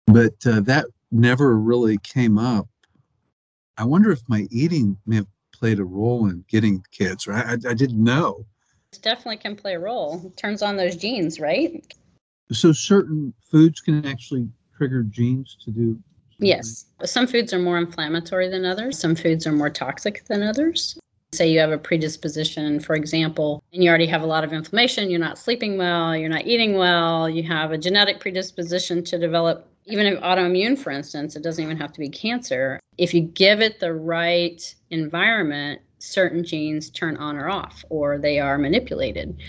but 0.07 0.33
uh, 0.45 0.61
that 0.61 0.85
never 1.11 1.57
really 1.57 1.97
came 1.99 2.37
up. 2.37 2.67
I 3.77 3.85
wonder 3.85 4.11
if 4.11 4.21
my 4.27 4.47
eating 4.51 4.97
may 5.05 5.17
have 5.17 5.27
played 5.53 5.79
a 5.79 5.85
role 5.85 6.27
in 6.27 6.43
getting 6.47 6.83
cancer. 6.91 7.33
I, 7.33 7.53
I, 7.53 7.53
I 7.69 7.73
didn't 7.73 8.03
know. 8.03 8.45
It 8.93 9.01
definitely 9.01 9.37
can 9.37 9.55
play 9.55 9.75
a 9.75 9.79
role. 9.79 10.21
It 10.25 10.37
turns 10.37 10.61
on 10.61 10.75
those 10.75 10.97
genes, 10.97 11.39
right? 11.39 11.93
So 12.51 12.73
certain 12.73 13.33
foods 13.49 13.79
can 13.79 14.05
actually 14.05 14.49
trigger 14.75 15.03
genes 15.03 15.57
to 15.63 15.71
do. 15.71 15.97
Yes. 16.39 16.85
Some 17.05 17.27
foods 17.27 17.53
are 17.53 17.59
more 17.59 17.77
inflammatory 17.77 18.49
than 18.49 18.65
others. 18.65 18.97
Some 18.97 19.15
foods 19.15 19.47
are 19.47 19.51
more 19.51 19.69
toxic 19.69 20.25
than 20.25 20.41
others. 20.43 20.97
Say 21.33 21.49
you 21.49 21.59
have 21.59 21.71
a 21.71 21.77
predisposition, 21.77 22.81
for 22.81 22.93
example, 22.93 23.63
and 23.71 23.81
you 23.81 23.89
already 23.89 24.05
have 24.05 24.21
a 24.21 24.25
lot 24.25 24.43
of 24.43 24.51
inflammation, 24.51 25.09
you're 25.09 25.17
not 25.17 25.37
sleeping 25.37 25.77
well, 25.77 26.13
you're 26.13 26.27
not 26.27 26.45
eating 26.45 26.75
well, 26.75 27.29
you 27.29 27.41
have 27.43 27.71
a 27.71 27.77
genetic 27.77 28.19
predisposition 28.19 29.01
to 29.05 29.17
develop 29.17 29.71
even 29.85 30.05
if 30.05 30.19
autoimmune, 30.19 30.77
for 30.77 30.91
instance, 30.91 31.35
it 31.35 31.43
doesn't 31.43 31.63
even 31.63 31.77
have 31.77 31.93
to 31.93 31.99
be 31.99 32.09
cancer. 32.09 32.79
If 32.97 33.13
you 33.13 33.21
give 33.21 33.61
it 33.61 33.79
the 33.79 33.93
right 33.93 34.61
environment, 34.89 35.81
certain 35.99 36.43
genes 36.43 36.89
turn 36.89 37.17
on 37.17 37.37
or 37.37 37.49
off, 37.49 37.83
or 37.89 38.17
they 38.17 38.39
are 38.39 38.57
manipulated. 38.57 39.39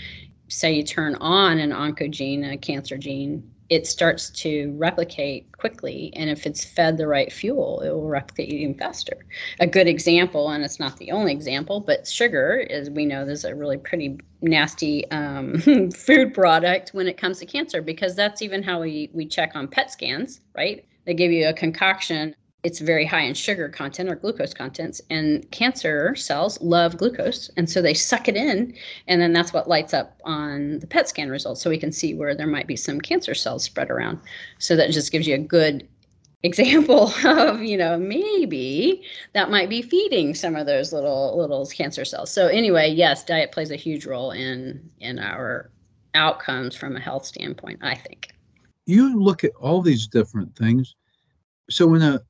Say 0.47 0.73
you 0.73 0.83
turn 0.83 1.15
on 1.15 1.59
an 1.59 1.71
oncogene, 1.71 2.51
a 2.51 2.57
cancer 2.57 2.97
gene, 2.97 3.52
it 3.69 3.87
starts 3.87 4.29
to 4.29 4.73
replicate 4.77 5.51
quickly. 5.57 6.11
And 6.15 6.29
if 6.29 6.45
it's 6.45 6.63
fed 6.63 6.97
the 6.97 7.07
right 7.07 7.31
fuel, 7.31 7.81
it 7.81 7.89
will 7.89 8.07
replicate 8.07 8.51
even 8.51 8.75
faster. 8.75 9.25
A 9.59 9.67
good 9.67 9.87
example, 9.87 10.49
and 10.49 10.63
it's 10.63 10.79
not 10.79 10.97
the 10.97 11.11
only 11.11 11.31
example, 11.31 11.79
but 11.79 12.07
sugar, 12.07 12.65
as 12.69 12.89
we 12.89 13.05
know, 13.05 13.23
is 13.23 13.45
a 13.45 13.55
really 13.55 13.77
pretty 13.77 14.19
nasty 14.41 15.09
um, 15.11 15.57
food 15.91 16.33
product 16.33 16.89
when 16.93 17.07
it 17.07 17.17
comes 17.17 17.39
to 17.39 17.45
cancer 17.45 17.81
because 17.81 18.15
that's 18.15 18.41
even 18.41 18.61
how 18.61 18.81
we, 18.81 19.09
we 19.13 19.25
check 19.25 19.51
on 19.55 19.67
PET 19.67 19.91
scans, 19.91 20.41
right? 20.55 20.85
They 21.05 21.13
give 21.13 21.31
you 21.31 21.47
a 21.47 21.53
concoction 21.53 22.35
it's 22.63 22.79
very 22.79 23.05
high 23.05 23.21
in 23.21 23.33
sugar 23.33 23.67
content 23.67 24.09
or 24.09 24.15
glucose 24.15 24.53
contents 24.53 25.01
and 25.09 25.49
cancer 25.51 26.15
cells 26.15 26.59
love 26.61 26.97
glucose 26.97 27.49
and 27.57 27.69
so 27.69 27.81
they 27.81 27.93
suck 27.93 28.29
it 28.29 28.37
in 28.37 28.73
and 29.07 29.21
then 29.21 29.33
that's 29.33 29.51
what 29.51 29.67
lights 29.67 29.93
up 29.93 30.19
on 30.23 30.79
the 30.79 30.87
pet 30.87 31.07
scan 31.07 31.29
results 31.29 31.61
so 31.61 31.69
we 31.69 31.77
can 31.77 31.91
see 31.91 32.13
where 32.13 32.33
there 32.33 32.47
might 32.47 32.67
be 32.67 32.77
some 32.77 33.01
cancer 33.01 33.35
cells 33.35 33.63
spread 33.63 33.91
around. 33.91 34.19
So 34.59 34.75
that 34.77 34.91
just 34.91 35.11
gives 35.11 35.27
you 35.27 35.35
a 35.35 35.39
good 35.39 35.87
example 36.45 37.09
of 37.25 37.61
you 37.61 37.77
know 37.77 37.97
maybe 37.97 39.01
that 39.31 39.49
might 39.49 39.69
be 39.69 39.81
feeding 39.81 40.35
some 40.35 40.57
of 40.57 40.65
those 40.65 40.91
little 40.91 41.37
little 41.37 41.65
cancer 41.67 42.03
cells. 42.03 42.31
So 42.31 42.47
anyway 42.47 42.89
yes 42.89 43.23
diet 43.23 43.51
plays 43.51 43.71
a 43.71 43.77
huge 43.77 44.05
role 44.05 44.31
in 44.31 44.89
in 44.99 45.19
our 45.19 45.69
outcomes 46.15 46.75
from 46.75 46.95
a 46.95 46.99
health 46.99 47.25
standpoint 47.25 47.79
i 47.81 47.95
think. 47.95 48.29
You 48.85 49.19
look 49.19 49.43
at 49.45 49.51
all 49.59 49.81
these 49.81 50.05
different 50.07 50.53
things. 50.57 50.95
So 51.69 51.87
when 51.87 52.01
a 52.01 52.21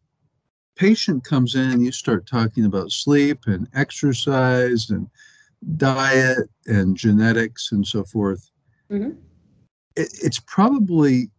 patient 0.76 1.24
comes 1.24 1.56
in 1.56 1.72
and 1.72 1.86
you 1.86 1.92
start 1.92 2.26
talking 2.26 2.66
about 2.66 2.92
sleep 2.92 3.40
and 3.46 3.68
exercise 3.74 4.90
and 4.90 5.08
diet 5.78 6.50
and 6.66 6.96
genetics 6.96 7.72
and 7.72 7.86
so 7.86 8.04
forth, 8.04 8.50
mm-hmm. 8.92 9.12
it, 9.96 10.10
it's 10.22 10.40
probably 10.40 11.30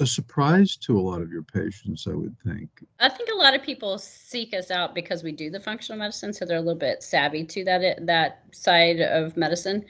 a 0.00 0.06
surprise 0.06 0.76
to 0.76 0.98
a 0.98 1.00
lot 1.00 1.22
of 1.22 1.30
your 1.30 1.42
patients, 1.42 2.06
I 2.08 2.14
would 2.14 2.36
think. 2.44 2.68
I 2.98 3.08
think 3.08 3.28
a 3.32 3.38
lot 3.38 3.54
of 3.54 3.62
people 3.62 3.98
seek 3.98 4.52
us 4.52 4.70
out 4.70 4.94
because 4.94 5.22
we 5.22 5.32
do 5.32 5.48
the 5.48 5.60
functional 5.60 5.98
medicine, 5.98 6.32
so 6.32 6.44
they're 6.44 6.56
a 6.56 6.60
little 6.60 6.74
bit 6.78 7.02
savvy 7.02 7.44
to 7.44 7.64
that 7.64 8.04
that 8.06 8.42
side 8.52 9.00
of 9.00 9.36
medicine 9.36 9.84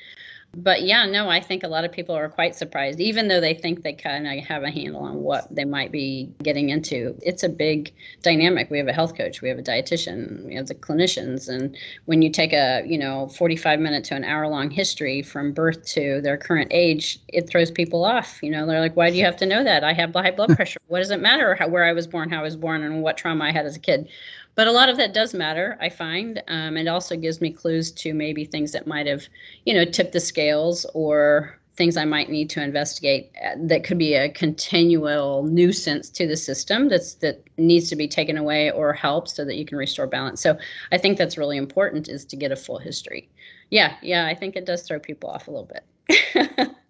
but 0.55 0.83
yeah, 0.83 1.07
no, 1.07 1.31
I 1.31 1.41
think 1.41 1.63
a 1.63 1.69
lot 1.69 1.85
of 1.85 1.93
people 1.93 2.15
are 2.15 2.29
quite 2.29 2.55
surprised, 2.55 3.01
even 3.01 3.29
though 3.29 3.41
they 3.41 3.55
think 3.55 3.83
they 3.83 3.95
kind 3.95 4.27
of 4.27 4.45
have 4.45 4.63
a 4.63 4.71
handle 4.71 5.03
on 5.03 5.17
what 5.17 5.53
they 5.55 5.65
might 5.65 5.91
be 5.91 6.31
getting 6.43 6.69
into. 6.69 7.17
It's 7.23 7.43
a 7.43 7.49
big 7.49 7.93
dynamic. 8.23 8.71
We 8.71 8.77
have 8.79 8.89
a 8.89 8.93
health 8.93 9.17
coach, 9.17 9.41
we 9.41 9.49
have 9.49 9.59
a 9.59 9.63
dietitian, 9.63 10.45
we 10.45 10.55
have 10.55 10.67
the 10.67 10.75
clinicians, 10.75 11.49
and 11.49 11.75
when 12.05 12.21
you 12.21 12.31
take 12.31 12.53
a 12.53 12.83
you 12.87 12.99
know 12.99 13.29
45 13.29 13.81
minute 13.81 14.05
to 14.05 14.15
an 14.15 14.25
hour 14.25 14.47
long 14.47 14.71
history 14.71 15.23
from 15.23 15.53
birth 15.53 15.87
to 15.87 16.21
their 16.21 16.37
current 16.37 16.69
age, 16.71 17.19
it 17.29 17.49
throws 17.49 17.71
people 17.71 18.05
off. 18.05 18.43
You 18.43 18.51
know, 18.51 18.67
they're 18.67 18.81
like, 18.81 18.97
"Why 18.97 19.11
do 19.11 19.17
you 19.17 19.25
have 19.25 19.37
to 19.39 19.47
know 19.47 19.65
that? 19.65 19.85
I 19.85 19.95
have 19.95 20.13
high 20.13 20.33
blood 20.33 20.55
pressure. 20.57 20.81
What 20.89 20.99
does 20.99 21.11
it 21.11 21.21
matter 21.21 21.55
how, 21.55 21.69
where 21.69 21.85
I 21.85 21.93
was 21.93 22.07
born, 22.07 22.31
how 22.31 22.41
I 22.41 22.43
was 22.43 22.57
born, 22.57 22.83
and 22.83 23.03
what 23.03 23.17
trauma 23.17 23.45
I 23.45 23.53
had 23.53 23.65
as 23.65 23.77
a 23.77 23.81
kid?" 23.81 24.09
But 24.55 24.67
a 24.67 24.73
lot 24.73 24.89
of 24.89 24.97
that 24.97 25.15
does 25.15 25.35
matter 25.35 25.77
i 25.81 25.89
find 25.89 26.43
um, 26.49 26.77
it 26.77 26.89
also 26.89 27.17
gives 27.17 27.41
me 27.41 27.51
clues 27.51 27.91
to 27.91 28.15
maybe 28.15 28.45
things 28.45 28.73
that 28.73 28.87
might 28.87 29.07
have 29.07 29.25
you 29.65 29.75
know 29.75 29.85
tipped 29.85 30.13
the 30.13 30.21
scales 30.21 30.87
or 30.95 31.59
things 31.75 31.97
i 31.97 32.05
might 32.05 32.31
need 32.31 32.51
to 32.51 32.63
investigate 32.63 33.31
uh, 33.45 33.55
that 33.57 33.85
could 33.85 33.99
be 33.99 34.15
a 34.15 34.29
continual 34.29 35.43
nuisance 35.45 36.11
to 36.11 36.27
the 36.27 36.37
system 36.37 36.89
that's 36.89 37.15
that 37.15 37.43
needs 37.57 37.89
to 37.89 37.97
be 37.97 38.07
taken 38.07 38.37
away 38.37 38.71
or 38.71 38.93
helped 38.93 39.29
so 39.29 39.45
that 39.45 39.57
you 39.57 39.65
can 39.65 39.79
restore 39.79 40.07
balance. 40.07 40.41
So 40.43 40.59
i 40.91 40.99
think 40.99 41.17
that's 41.17 41.39
really 41.39 41.57
important 41.57 42.09
is 42.09 42.25
to 42.27 42.37
get 42.37 42.53
a 42.53 42.57
full 42.57 42.79
history. 42.79 43.31
Yeah 43.71 43.97
yeah 44.03 44.27
i 44.27 44.35
think 44.35 44.57
it 44.57 44.67
does 44.67 44.83
throw 44.83 44.99
people 44.99 45.31
off 45.31 45.49
a 45.49 45.51
little 45.51 45.71
bit. 45.73 46.71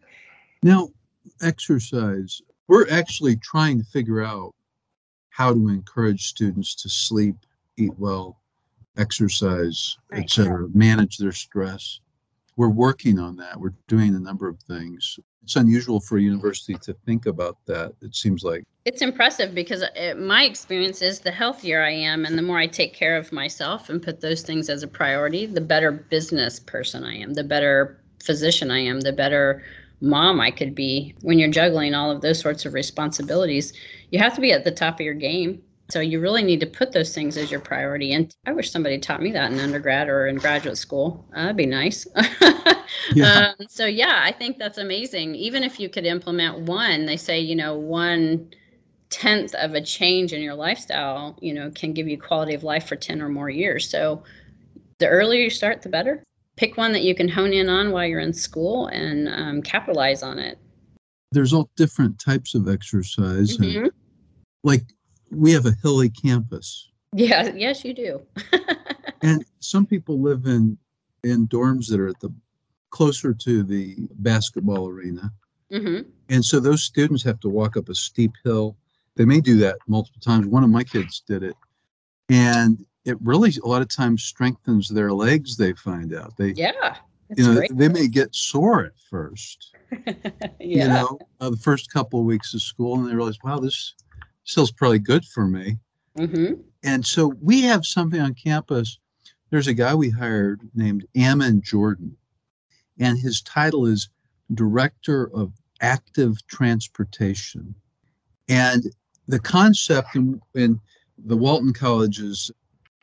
Now 0.63 0.91
exercise. 1.41 2.41
We're 2.69 2.89
actually 2.89 3.37
trying 3.37 3.79
to 3.79 3.85
figure 3.85 4.23
out 4.23 4.55
how 5.31 5.53
to 5.53 5.69
encourage 5.69 6.29
students 6.29 6.75
to 6.77 6.89
sleep 6.89 7.37
eat 7.77 7.93
well, 7.99 8.41
exercise, 8.97 9.97
right. 10.11 10.23
etc., 10.23 10.69
manage 10.75 11.19
their 11.19 11.33
stress. 11.33 12.01
We're 12.57 12.69
working 12.69 13.19
on 13.19 13.37
that. 13.37 13.59
We're 13.59 13.75
doing 13.89 14.15
a 14.15 14.21
number 14.21 14.49
of 14.49 14.59
things. 14.61 15.19
It's 15.43 15.57
unusual 15.57 16.01
for 16.01 16.19
a 16.19 16.21
university 16.21 16.75
to 16.83 16.95
think 17.07 17.27
about 17.27 17.57
that. 17.67 17.93
It 18.03 18.15
seems 18.15 18.45
like 18.45 18.65
it's 18.85 19.03
impressive 19.03 19.55
because 19.55 19.83
it, 19.83 20.17
uh, 20.17 20.21
my 20.21 20.45
experience 20.45 21.03
is 21.03 21.21
the 21.21 21.31
healthier 21.31 21.83
I 21.83 21.91
am 21.91 22.25
and 22.25 22.37
the 22.37 22.43
more 22.43 22.59
I 22.59 22.67
take 22.67 22.95
care 22.95 23.17
of 23.17 23.33
myself 23.33 23.89
and 23.89 24.03
put 24.03 24.21
those 24.21 24.43
things 24.43 24.69
as 24.69 24.83
a 24.83 24.89
priority, 24.89 25.47
the 25.47 25.61
better 25.61 25.91
business 25.91 26.59
person 26.59 27.05
I 27.05 27.17
am, 27.17 27.35
the 27.35 27.45
better 27.45 28.01
physician 28.23 28.71
I 28.71 28.81
am, 28.81 29.01
the 29.01 29.13
better 29.13 29.63
mom 30.01 30.41
I 30.41 30.51
could 30.51 30.75
be. 30.75 31.15
When 31.23 31.39
you're 31.39 31.51
juggling 31.51 31.95
all 31.95 32.11
of 32.11 32.21
those 32.21 32.41
sorts 32.41 32.65
of 32.65 32.75
responsibilities, 32.75 33.73
you 34.11 34.19
have 34.19 34.35
to 34.35 34.41
be 34.41 34.53
at 34.53 34.65
the 34.65 34.73
top 34.73 34.95
of 34.95 35.07
your 35.07 35.15
game 35.15 35.63
so 35.93 36.01
you 36.01 36.21
really 36.21 36.43
need 36.43 36.59
to 36.61 36.67
put 36.67 36.93
those 36.93 37.15
things 37.15 37.37
as 37.37 37.51
your 37.51 37.61
priority. 37.61 38.15
And 38.15 38.35
I 38.47 38.53
wish 38.53 38.71
somebody 38.71 38.99
taught 38.99 39.21
me 39.21 39.31
that 39.33 39.53
in 39.53 39.61
undergrad 39.61 40.09
or 40.09 40.27
in 40.27 40.37
graduate 40.37 40.79
school. 40.79 41.23
Uh, 41.37 41.43
that'd 41.43 41.57
be 41.59 41.67
nice. 41.67 42.07
yeah. 43.15 43.53
Um, 43.59 43.67
so 43.69 43.85
yeah, 43.85 44.23
I 44.25 44.33
think 44.33 44.57
that's 44.57 44.79
amazing. 44.79 45.35
Even 45.35 45.63
if 45.63 45.79
you 45.79 45.91
could 45.91 46.07
implement 46.07 46.61
one, 46.61 47.05
they 47.05 47.19
say, 47.19 47.41
you 47.41 47.55
know, 47.55 47.77
one 47.77 48.51
tenth 49.11 49.55
of 49.57 49.75
a 49.75 49.83
change 49.83 50.33
in 50.33 50.41
your 50.41 50.55
lifestyle, 50.55 51.39
you 51.43 51.53
know, 51.53 51.71
can 51.75 51.93
give 51.93 52.09
you 52.09 52.19
quality 52.19 52.55
of 52.55 52.65
life 52.65 52.89
for 52.89 52.97
10 52.97 53.21
or 53.21 53.29
more 53.29 53.51
years. 53.51 53.91
So 53.91 54.23
the 54.99 55.09
earlier 55.09 55.43
you 55.43 55.51
start, 55.51 55.83
the 55.83 55.91
better. 55.91 56.25
Pick 56.57 56.79
one 56.79 56.93
that 56.93 57.03
you 57.03 57.15
can 57.15 57.29
hone 57.29 57.53
in 57.53 57.69
on 57.69 57.91
while 57.91 58.07
you're 58.07 58.21
in 58.21 58.33
school 58.33 58.87
and 58.87 59.29
um, 59.29 59.61
capitalize 59.61 60.23
on 60.23 60.39
it. 60.39 60.57
There's 61.33 61.53
all 61.53 61.69
different 61.77 62.19
types 62.19 62.55
of 62.55 62.67
exercise. 62.67 63.59
Mm-hmm. 63.59 63.89
like 64.65 64.85
we 65.33 65.53
have 65.53 65.67
a 65.67 65.75
hilly 65.83 66.11
campus. 66.11 66.91
Yeah, 67.15 67.53
yes, 67.55 67.85
you 67.85 67.95
do. 67.95 68.23
and 69.23 69.45
some 69.61 69.87
people 69.87 70.21
live 70.21 70.47
in 70.47 70.79
in 71.25 71.47
dorms 71.49 71.89
that 71.89 72.01
are 72.01 72.09
at 72.09 72.21
the 72.21 72.33
closer 72.91 73.33
to 73.33 73.63
the 73.63 73.97
basketball 74.17 74.89
arena. 74.89 75.33
Mm-hmm. 75.73 76.09
And 76.29 76.45
so 76.45 76.61
those 76.61 76.83
students 76.83 77.23
have 77.23 77.41
to 77.41 77.49
walk 77.49 77.77
up 77.77 77.89
a 77.89 77.95
steep 77.95 78.33
hill. 78.45 78.77
They 79.17 79.25
may 79.25 79.41
do 79.41 79.57
that 79.59 79.77
multiple 79.87 80.21
times. 80.21 80.47
One 80.47 80.65
of 80.65 80.71
my 80.71 80.85
kids 80.85 81.23
did 81.27 81.43
it. 81.43 81.55
And 82.29 82.85
it 83.05 83.17
really 83.23 83.53
a 83.63 83.67
lot 83.67 83.83
of 83.83 83.89
times 83.89 84.23
strengthens 84.23 84.89
their 84.89 85.13
legs, 85.13 85.57
they 85.57 85.73
find 85.75 86.15
out. 86.15 86.37
They 86.37 86.51
Yeah. 86.51 86.97
You 87.35 87.45
know, 87.45 87.55
great. 87.55 87.77
they 87.77 87.89
may 87.89 88.09
get 88.09 88.35
sore 88.35 88.85
at 88.85 88.93
first. 89.09 89.75
yeah. 90.07 90.47
You 90.59 90.89
know, 90.89 91.19
uh, 91.41 91.51
the 91.51 91.57
first 91.57 91.91
couple 91.91 92.21
of 92.21 92.27
weeks 92.27 92.53
of 92.53 92.61
school, 92.61 92.99
and 92.99 93.09
they 93.09 93.15
realize, 93.15 93.39
wow, 93.43 93.59
this 93.59 93.95
still's 94.45 94.73
probably 94.73 94.99
good 94.99 95.25
for 95.25 95.47
me. 95.47 95.79
Mm-hmm. 96.19 96.61
And 96.85 97.07
so 97.07 97.35
we 97.41 97.63
have 97.63 97.87
something 97.87 98.21
on 98.21 98.35
campus. 98.35 98.99
There's 99.51 99.69
a 99.69 99.75
guy 99.75 99.95
we 99.95 100.11
hired 100.11 100.61
named 100.75 101.07
Ammon 101.17 101.63
Jordan, 101.63 102.17
and 102.99 103.19
his 103.19 103.43
title 103.43 103.87
is 103.87 104.09
Director 104.55 105.31
of 105.35 105.53
Active 105.81 106.37
Transportation. 106.47 107.75
And 108.49 108.85
the 109.29 109.39
concept 109.39 110.17
in, 110.17 110.41
in 110.55 110.81
the 111.27 111.37
Walton 111.37 111.73
College 111.73 112.19
is 112.19 112.51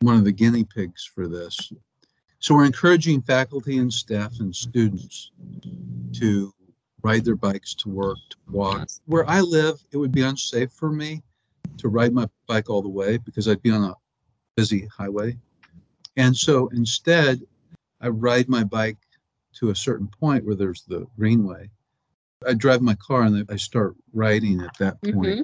one 0.00 0.16
of 0.16 0.24
the 0.24 0.32
guinea 0.32 0.64
pigs 0.64 1.04
for 1.04 1.28
this. 1.28 1.72
So 2.38 2.54
we're 2.54 2.64
encouraging 2.64 3.22
faculty 3.22 3.78
and 3.78 3.92
staff 3.92 4.40
and 4.40 4.54
students 4.54 5.30
to 6.14 6.52
ride 7.02 7.24
their 7.24 7.36
bikes 7.36 7.74
to 7.74 7.88
work, 7.88 8.18
to 8.30 8.36
walk. 8.50 8.88
Where 9.06 9.28
I 9.28 9.40
live, 9.40 9.78
it 9.92 9.96
would 9.96 10.12
be 10.12 10.22
unsafe 10.22 10.72
for 10.72 10.90
me 10.90 11.22
to 11.78 11.88
ride 11.88 12.12
my 12.12 12.28
bike 12.46 12.68
all 12.68 12.82
the 12.82 12.88
way 12.88 13.16
because 13.18 13.48
I'd 13.48 13.62
be 13.62 13.70
on 13.70 13.84
a 13.84 13.94
busy 14.56 14.86
highway. 14.86 15.36
And 16.16 16.36
so 16.36 16.68
instead, 16.68 17.40
I 18.00 18.08
ride 18.08 18.48
my 18.48 18.64
bike 18.64 18.98
to 19.54 19.70
a 19.70 19.76
certain 19.76 20.08
point 20.08 20.44
where 20.44 20.54
there's 20.54 20.82
the 20.82 21.06
greenway. 21.18 21.70
I 22.46 22.54
drive 22.54 22.80
my 22.80 22.94
car 22.94 23.22
and 23.22 23.46
I 23.50 23.56
start 23.56 23.96
riding 24.12 24.60
at 24.60 24.76
that 24.78 25.00
point. 25.02 25.14
Mm-hmm. 25.16 25.42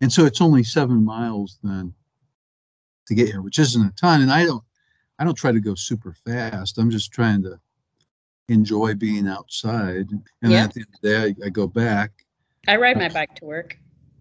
And 0.00 0.12
so 0.12 0.24
it's 0.24 0.40
only 0.40 0.64
seven 0.64 1.04
miles 1.04 1.58
then 1.62 1.92
to 3.06 3.14
get 3.14 3.28
here, 3.28 3.42
which 3.42 3.58
isn't 3.58 3.86
a 3.86 3.92
ton. 3.92 4.22
And 4.22 4.32
I 4.32 4.44
don't 4.44 4.64
I 5.18 5.24
don't 5.24 5.34
try 5.34 5.52
to 5.52 5.60
go 5.60 5.74
super 5.74 6.14
fast. 6.26 6.78
I'm 6.78 6.90
just 6.90 7.12
trying 7.12 7.42
to 7.42 7.58
enjoy 8.48 8.94
being 8.94 9.28
outside. 9.28 10.08
And 10.42 10.52
yeah. 10.52 10.64
at 10.64 10.74
the 10.74 10.80
end 10.80 10.88
of 10.94 11.00
the 11.00 11.08
day, 11.08 11.34
I, 11.42 11.46
I 11.46 11.48
go 11.50 11.66
back. 11.66 12.10
I 12.66 12.76
ride 12.76 12.96
my 12.96 13.08
bike 13.08 13.34
to 13.36 13.44
work. 13.44 13.76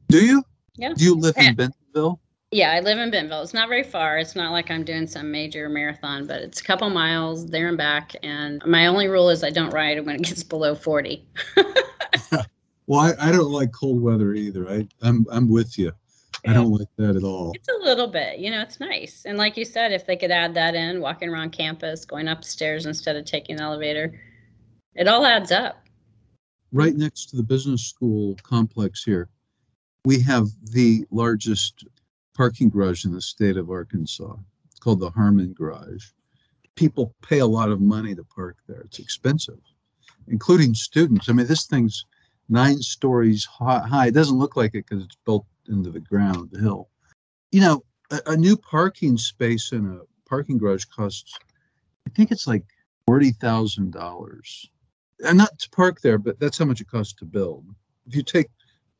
Do 0.09 0.23
you? 0.23 0.43
Yeah. 0.75 0.93
Do 0.93 1.03
you 1.03 1.15
live 1.15 1.35
in 1.37 1.55
Bentonville? 1.55 2.19
Yeah, 2.51 2.71
I 2.71 2.81
live 2.81 2.97
in 2.97 3.11
Bentonville. 3.11 3.43
It's 3.43 3.53
not 3.53 3.69
very 3.69 3.83
far. 3.83 4.17
It's 4.17 4.35
not 4.35 4.51
like 4.51 4.69
I'm 4.69 4.83
doing 4.83 5.07
some 5.07 5.31
major 5.31 5.69
marathon, 5.69 6.27
but 6.27 6.41
it's 6.41 6.59
a 6.59 6.63
couple 6.63 6.89
miles 6.89 7.47
there 7.47 7.69
and 7.69 7.77
back. 7.77 8.15
And 8.23 8.61
my 8.65 8.87
only 8.87 9.07
rule 9.07 9.29
is 9.29 9.43
I 9.43 9.51
don't 9.51 9.69
ride 9.71 10.05
when 10.05 10.15
it 10.15 10.23
gets 10.23 10.43
below 10.43 10.75
40. 10.75 11.25
well, 12.87 12.99
I, 12.99 13.13
I 13.19 13.31
don't 13.31 13.51
like 13.51 13.71
cold 13.71 14.01
weather 14.01 14.33
either. 14.33 14.69
I, 14.69 14.87
I'm 15.01 15.25
I'm 15.31 15.49
with 15.49 15.77
you. 15.77 15.91
I 16.47 16.53
don't 16.53 16.71
like 16.71 16.87
that 16.97 17.15
at 17.15 17.23
all. 17.23 17.51
It's 17.53 17.67
a 17.69 17.83
little 17.83 18.07
bit, 18.07 18.39
you 18.39 18.49
know, 18.49 18.61
it's 18.61 18.79
nice. 18.79 19.23
And 19.25 19.37
like 19.37 19.57
you 19.57 19.65
said, 19.65 19.91
if 19.91 20.07
they 20.07 20.15
could 20.15 20.31
add 20.31 20.55
that 20.55 20.73
in, 20.73 20.99
walking 20.99 21.29
around 21.29 21.51
campus, 21.51 22.03
going 22.03 22.27
upstairs 22.27 22.85
instead 22.85 23.15
of 23.15 23.25
taking 23.25 23.57
the 23.57 23.63
elevator, 23.63 24.19
it 24.95 25.07
all 25.07 25.25
adds 25.25 25.51
up. 25.51 25.85
right 26.71 26.95
next 26.95 27.27
to 27.27 27.37
the 27.37 27.43
business 27.43 27.83
school 27.85 28.35
complex 28.41 29.03
here, 29.03 29.29
we 30.05 30.19
have 30.21 30.47
the 30.71 31.05
largest 31.11 31.85
parking 32.35 32.69
garage 32.69 33.05
in 33.05 33.11
the 33.11 33.21
state 33.21 33.57
of 33.57 33.69
Arkansas. 33.69 34.35
It's 34.69 34.79
called 34.79 34.99
the 34.99 35.09
Harmon 35.09 35.53
Garage. 35.53 36.05
People 36.75 37.13
pay 37.21 37.39
a 37.39 37.45
lot 37.45 37.69
of 37.69 37.81
money 37.81 38.15
to 38.15 38.23
park 38.23 38.57
there. 38.67 38.81
It's 38.81 38.99
expensive, 38.99 39.59
including 40.27 40.73
students. 40.73 41.29
I 41.29 41.33
mean, 41.33 41.45
this 41.45 41.67
thing's 41.67 42.05
nine 42.49 42.81
stories 42.81 43.45
high. 43.45 44.07
It 44.07 44.13
doesn't 44.13 44.37
look 44.39 44.55
like 44.55 44.73
it 44.73 44.85
because 44.87 45.03
it's 45.03 45.17
built 45.25 45.45
into 45.67 45.91
the 45.91 45.99
ground, 45.99 46.49
the 46.51 46.59
hill. 46.59 46.89
You 47.51 47.61
know, 47.61 47.83
a, 48.09 48.21
a 48.27 48.37
new 48.37 48.57
parking 48.57 49.17
space 49.17 49.71
in 49.71 49.85
a 49.85 49.99
parking 50.27 50.57
garage 50.57 50.85
costs, 50.85 51.37
I 52.07 52.11
think 52.11 52.31
it's 52.31 52.47
like 52.47 52.63
forty 53.05 53.31
thousand 53.31 53.91
dollars. 53.91 54.69
And 55.23 55.37
not 55.37 55.59
to 55.59 55.69
park 55.69 56.01
there, 56.01 56.17
but 56.17 56.39
that's 56.39 56.57
how 56.57 56.65
much 56.65 56.81
it 56.81 56.89
costs 56.89 57.13
to 57.15 57.25
build. 57.25 57.65
If 58.07 58.15
you 58.15 58.23
take 58.23 58.49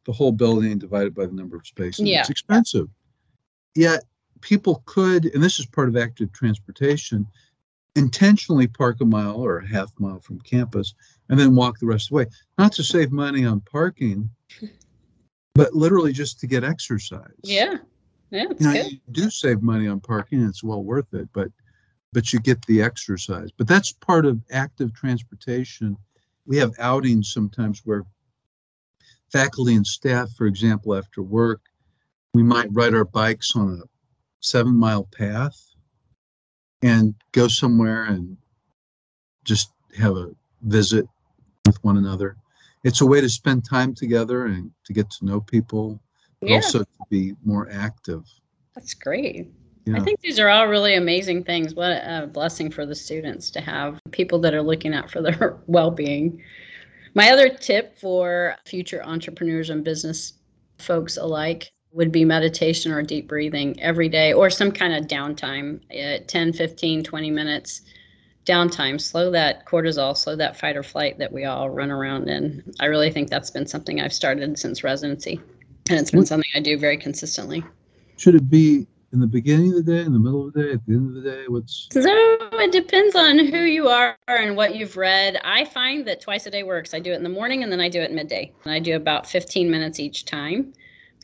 the 0.05 0.12
whole 0.12 0.31
building 0.31 0.77
divided 0.77 1.13
by 1.13 1.25
the 1.25 1.34
number 1.34 1.55
of 1.55 1.65
spaces, 1.67 2.05
Yeah. 2.05 2.22
it's 2.22 2.29
expensive. 2.29 2.88
Yet 3.75 4.03
people 4.41 4.81
could, 4.86 5.25
and 5.34 5.43
this 5.43 5.60
is 5.60 5.65
part 5.67 5.88
of 5.89 5.96
active 5.96 6.31
transportation, 6.34 7.27
intentionally 7.96 8.67
park 8.67 8.98
a 9.01 9.05
mile 9.05 9.36
or 9.36 9.58
a 9.60 9.67
half 9.67 9.91
mile 10.00 10.20
from 10.20 10.39
campus 10.41 10.93
and 11.29 11.39
then 11.39 11.55
walk 11.55 11.77
the 11.79 11.86
rest 11.86 12.05
of 12.05 12.10
the 12.10 12.15
way. 12.15 12.25
Not 12.58 12.72
to 12.74 12.84
save 12.84 13.12
money 13.12 13.46
on 13.46 13.60
parking, 13.62 14.29
but 15.55 15.74
literally 15.74 16.13
just 16.13 16.39
to 16.39 16.48
get 16.48 16.63
exercise 16.63 17.31
Yeah. 17.43 17.77
Yeah, 18.31 18.43
you 18.43 18.65
know 18.65 18.72
good. 18.74 18.91
you 18.93 19.00
do 19.12 19.29
save 19.29 19.62
money 19.62 19.88
on 19.89 20.00
parking 20.00 20.41
it's 20.41 20.63
well 20.63 20.81
worth 20.86 21.13
it 21.13 21.27
but 21.34 21.50
but 22.13 22.31
you 22.31 22.39
get 22.39 22.65
the 22.65 22.81
exercise 22.81 23.50
but 23.58 23.67
that's 23.67 23.91
part 23.91 24.25
of 24.25 24.39
active 24.51 24.93
transportation 24.93 25.98
we 26.46 26.55
have 26.55 26.72
outings 26.79 27.34
sometimes 27.34 27.81
where 27.84 28.05
faculty 29.32 29.76
and 29.76 29.86
staff 29.86 30.30
for 30.38 30.46
example 30.46 30.96
after 30.96 31.22
work 31.22 31.62
we 32.34 32.44
might 32.44 32.68
ride 32.72 32.94
our 32.94 33.06
bikes 33.06 33.56
on 33.56 33.80
a 33.82 33.86
seven 34.40 34.76
mile 34.76 35.08
path 35.18 35.58
and 36.82 37.14
go 37.32 37.48
somewhere 37.48 38.06
and 38.06 38.38
just 39.44 39.72
have 39.98 40.16
a 40.16 40.32
visit 40.64 41.06
with 41.66 41.82
one 41.84 41.98
another 41.98 42.36
it's 42.84 43.02
a 43.02 43.06
way 43.06 43.22
to 43.22 43.30
spend 43.30 43.64
time 43.64 43.94
together 43.94 44.48
and 44.48 44.72
to 44.86 44.94
get 44.94 45.10
to 45.10 45.26
know 45.26 45.40
people 45.42 46.00
but 46.40 46.50
Yeah, 46.50 46.56
also 46.56 46.80
to 46.80 46.88
be 47.10 47.34
more 47.44 47.70
active 47.72 48.24
that's 48.76 48.94
great. 48.94 49.52
yeah. 49.86 49.98
I 49.98 50.00
think 50.00 50.22
these 50.22 50.40
are 50.40 50.50
all 50.50 50.68
really 50.68 50.96
amazing 50.96 51.44
things. 51.44 51.76
What 51.76 51.92
a 51.92 52.30
blessing 52.32 52.72
for 52.72 52.86
the 52.86 52.96
students 52.96 53.52
to 53.52 53.62
have 53.62 54.00
people 54.12 54.40
that 54.40 54.54
are 54.54 54.62
looking 54.62 54.94
out 54.94 55.12
for 55.12 55.22
their 55.22 55.58
well 55.68 55.92
being. 55.92 56.42
My 57.13 57.32
other 57.32 57.50
tip 57.50 57.98
for 57.98 58.56
future 58.65 59.03
entrepreneurs 59.03 59.70
and 59.70 59.84
business 59.84 60.34
folks 60.77 61.18
alike 61.18 61.72
would 61.91 62.12
be 62.12 62.24
meditation 62.24 62.91
or 62.91 63.03
deep 63.03 63.27
breathing 63.27 63.80
every 63.82 64.08
day 64.08 64.32
or 64.32 64.50
some 64.50 64.72
kind 64.72 64.94
of 64.94 65.10
downtime 65.10 65.82
uh, 65.91 66.24
10, 66.25 66.53
15, 66.53 67.03
20 67.03 67.32
minutes 67.32 67.82
downtime. 68.46 69.00
Slow 69.00 69.30
that 69.32 69.65
cortisol, 69.65 70.15
slow 70.15 70.36
that 70.38 70.56
fight 70.56 70.77
or 70.77 70.84
flight 70.84 71.18
that 71.20 71.32
we 71.32 71.44
all 71.44 71.70
run 71.70 71.91
around 71.91 72.30
in. 72.30 72.63
I 72.80 72.86
really 72.86 73.12
think 73.12 73.30
that's 73.30 73.51
been 73.51 73.68
something 73.68 74.00
I've 74.00 74.13
started 74.13 74.58
since 74.58 74.84
residency. 74.84 75.41
And 75.89 76.00
it's 76.00 76.12
been 76.12 76.25
something 76.25 76.50
I 76.56 76.62
do 76.62 76.77
very 76.77 76.98
consistently. 76.98 77.63
Should 78.18 78.36
it 78.36 78.50
be 78.50 78.88
in 79.13 79.20
the 79.20 79.27
beginning 79.27 79.70
of 79.70 79.86
the 79.86 79.91
day, 79.91 80.01
in 80.01 80.13
the 80.13 80.20
middle 80.20 80.48
of 80.48 80.53
the 80.53 80.63
day, 80.63 80.72
at 80.72 80.86
the 80.86 80.94
end 80.94 81.15
of 81.15 81.24
the 81.24 81.30
day? 81.30 81.44
What's 81.48 81.88
So 81.91 82.01
it 82.03 82.72
depends 82.72 83.15
on 83.15 83.39
who 83.39 83.60
you 83.60 83.88
are 83.88 84.18
and 84.27 84.56
what 84.56 84.75
you've 84.75 84.98
read. 84.98 85.39
I 85.44 85.65
find 85.65 86.06
that 86.08 86.22
twice 86.22 86.46
a 86.46 86.51
day 86.51 86.63
works. 86.63 86.94
I 86.94 87.00
do 87.00 87.12
it 87.12 87.15
in 87.15 87.24
the 87.24 87.30
morning 87.30 87.63
and 87.63 87.72
then 87.72 87.82
I 87.82 87.89
do 87.89 88.01
it 88.01 88.12
midday. 88.12 88.53
And 88.63 88.74
I 88.74 88.80
do 88.80 88.96
about 88.96 89.27
15 89.27 89.70
minutes 89.70 90.00
each 90.00 90.25
time, 90.25 90.74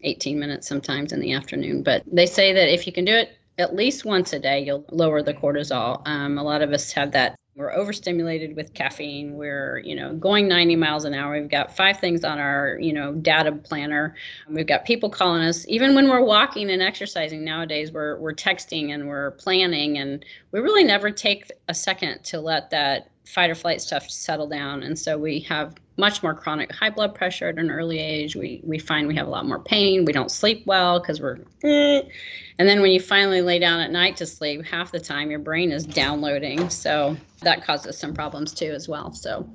18 0.03 0.37
minutes 0.37 0.67
sometimes 0.67 1.13
in 1.13 1.19
the 1.19 1.33
afternoon. 1.33 1.83
But 1.83 2.03
they 2.11 2.25
say 2.25 2.53
that 2.53 2.73
if 2.73 2.85
you 2.85 2.93
can 2.93 3.05
do 3.05 3.13
it 3.13 3.37
at 3.57 3.75
least 3.75 4.05
once 4.05 4.33
a 4.33 4.39
day, 4.39 4.63
you'll 4.63 4.85
lower 4.91 5.23
the 5.23 5.33
cortisol. 5.33 6.05
Um, 6.07 6.37
a 6.37 6.43
lot 6.43 6.61
of 6.61 6.71
us 6.71 6.91
have 6.91 7.11
that. 7.13 7.35
We're 7.57 7.73
overstimulated 7.73 8.55
with 8.55 8.75
caffeine. 8.75 9.33
We're, 9.33 9.79
you 9.79 9.95
know, 9.95 10.13
going 10.13 10.47
90 10.47 10.75
miles 10.75 11.05
an 11.05 11.15
hour. 11.15 11.33
We've 11.33 11.49
got 11.49 11.75
five 11.75 11.99
things 11.99 12.23
on 12.23 12.37
our, 12.37 12.77
you 12.79 12.93
know, 12.93 13.13
data 13.13 13.51
planner. 13.51 14.13
We've 14.47 14.67
got 14.67 14.85
people 14.85 15.09
calling 15.09 15.41
us. 15.41 15.65
Even 15.67 15.95
when 15.95 16.07
we're 16.07 16.23
walking 16.23 16.69
and 16.69 16.83
exercising 16.83 17.43
nowadays, 17.43 17.91
we're 17.91 18.19
we're 18.19 18.35
texting 18.35 18.93
and 18.93 19.07
we're 19.07 19.31
planning 19.31 19.97
and 19.97 20.23
we 20.51 20.59
really 20.59 20.83
never 20.83 21.09
take 21.09 21.51
a 21.67 21.73
second 21.73 22.23
to 22.25 22.39
let 22.39 22.69
that 22.69 23.09
fight 23.25 23.49
or 23.49 23.55
flight 23.55 23.81
stuff 23.81 24.09
settle 24.09 24.47
down 24.47 24.83
and 24.83 24.97
so 24.97 25.17
we 25.17 25.41
have 25.41 25.75
much 25.97 26.23
more 26.23 26.33
chronic 26.33 26.71
high 26.71 26.89
blood 26.89 27.15
pressure 27.15 27.49
at 27.49 27.57
an 27.57 27.71
early 27.71 27.99
age. 27.99 28.35
We 28.35 28.61
we 28.63 28.79
find 28.79 29.07
we 29.07 29.15
have 29.15 29.27
a 29.27 29.31
lot 29.31 29.45
more 29.45 29.59
pain. 29.59 30.05
We 30.05 30.13
don't 30.13 30.31
sleep 30.31 30.65
well 30.65 30.99
because 30.99 31.19
we're 31.21 31.39
eh. 31.63 32.01
and 32.59 32.67
then 32.67 32.81
when 32.81 32.91
you 32.91 32.99
finally 32.99 33.41
lay 33.41 33.59
down 33.59 33.79
at 33.79 33.91
night 33.91 34.17
to 34.17 34.25
sleep 34.25 34.65
half 34.65 34.91
the 34.91 34.99
time 34.99 35.29
your 35.29 35.39
brain 35.39 35.71
is 35.71 35.85
downloading. 35.85 36.69
So 36.69 37.17
that 37.41 37.63
causes 37.63 37.97
some 37.97 38.13
problems 38.13 38.53
too 38.53 38.71
as 38.71 38.87
well. 38.87 39.13
So 39.13 39.47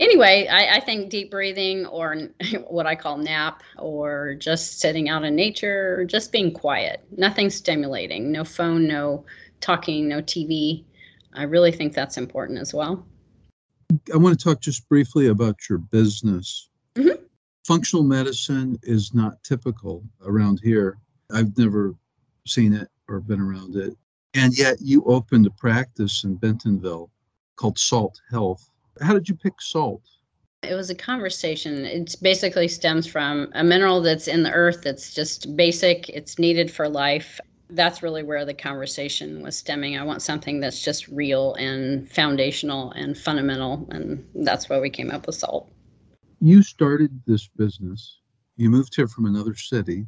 anyway 0.00 0.46
i, 0.50 0.76
I 0.76 0.80
think 0.80 1.10
deep 1.10 1.30
breathing 1.30 1.86
or 1.86 2.16
what 2.68 2.86
i 2.86 2.94
call 2.94 3.16
nap 3.16 3.62
or 3.78 4.34
just 4.38 4.80
sitting 4.80 5.08
out 5.08 5.24
in 5.24 5.34
nature 5.34 5.96
or 5.98 6.04
just 6.04 6.32
being 6.32 6.52
quiet 6.52 7.04
nothing 7.16 7.50
stimulating 7.50 8.30
no 8.30 8.44
phone 8.44 8.86
no 8.86 9.24
talking 9.60 10.08
no 10.08 10.20
tv 10.20 10.84
i 11.34 11.42
really 11.42 11.72
think 11.72 11.94
that's 11.94 12.16
important 12.16 12.58
as 12.58 12.72
well 12.72 13.04
I 14.12 14.16
want 14.16 14.38
to 14.38 14.42
talk 14.42 14.60
just 14.60 14.88
briefly 14.88 15.28
about 15.28 15.68
your 15.68 15.78
business. 15.78 16.68
Mhm. 16.94 17.20
Functional 17.64 18.02
medicine 18.02 18.78
is 18.82 19.14
not 19.14 19.42
typical 19.44 20.04
around 20.22 20.60
here. 20.62 20.98
I've 21.30 21.56
never 21.56 21.94
seen 22.46 22.72
it 22.72 22.88
or 23.08 23.20
been 23.20 23.40
around 23.40 23.76
it. 23.76 23.96
And 24.34 24.56
yet 24.56 24.80
you 24.80 25.04
opened 25.04 25.46
a 25.46 25.50
practice 25.50 26.24
in 26.24 26.36
Bentonville 26.36 27.10
called 27.56 27.78
Salt 27.78 28.20
Health. 28.30 28.70
How 29.00 29.14
did 29.14 29.28
you 29.28 29.34
pick 29.34 29.60
salt? 29.60 30.02
It 30.62 30.74
was 30.74 30.90
a 30.90 30.94
conversation. 30.94 31.84
It 31.84 32.16
basically 32.20 32.68
stems 32.68 33.06
from 33.06 33.48
a 33.54 33.62
mineral 33.62 34.02
that's 34.02 34.28
in 34.28 34.42
the 34.42 34.50
earth 34.50 34.82
that's 34.82 35.14
just 35.14 35.56
basic, 35.56 36.08
it's 36.08 36.38
needed 36.38 36.70
for 36.70 36.88
life. 36.88 37.40
That's 37.70 38.02
really 38.02 38.22
where 38.22 38.44
the 38.44 38.54
conversation 38.54 39.42
was 39.42 39.56
stemming. 39.56 39.98
I 39.98 40.02
want 40.02 40.22
something 40.22 40.60
that's 40.60 40.82
just 40.82 41.08
real 41.08 41.54
and 41.54 42.10
foundational 42.10 42.92
and 42.92 43.16
fundamental. 43.16 43.86
And 43.90 44.26
that's 44.34 44.68
why 44.68 44.80
we 44.80 44.90
came 44.90 45.10
up 45.10 45.26
with 45.26 45.36
salt. 45.36 45.70
You 46.40 46.62
started 46.62 47.20
this 47.26 47.48
business. 47.48 48.20
You 48.56 48.70
moved 48.70 48.94
here 48.96 49.08
from 49.08 49.26
another 49.26 49.54
city. 49.54 50.06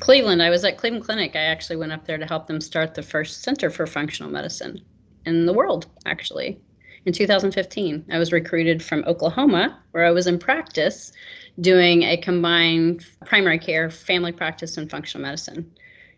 Cleveland, 0.00 0.42
I 0.42 0.48
was 0.48 0.64
at 0.64 0.78
Cleveland 0.78 1.04
Clinic. 1.04 1.36
I 1.36 1.40
actually 1.40 1.76
went 1.76 1.92
up 1.92 2.06
there 2.06 2.18
to 2.18 2.26
help 2.26 2.46
them 2.46 2.60
start 2.60 2.94
the 2.94 3.02
first 3.02 3.42
center 3.42 3.68
for 3.68 3.86
functional 3.86 4.30
medicine 4.30 4.80
in 5.26 5.44
the 5.46 5.52
world, 5.52 5.86
actually. 6.06 6.58
In 7.04 7.12
2015, 7.12 8.06
I 8.10 8.18
was 8.18 8.32
recruited 8.32 8.82
from 8.82 9.04
Oklahoma, 9.06 9.78
where 9.90 10.04
I 10.04 10.10
was 10.10 10.26
in 10.26 10.38
practice 10.38 11.12
doing 11.60 12.04
a 12.04 12.16
combined 12.16 13.04
primary 13.26 13.58
care, 13.58 13.90
family 13.90 14.32
practice, 14.32 14.76
and 14.76 14.90
functional 14.90 15.22
medicine 15.22 15.70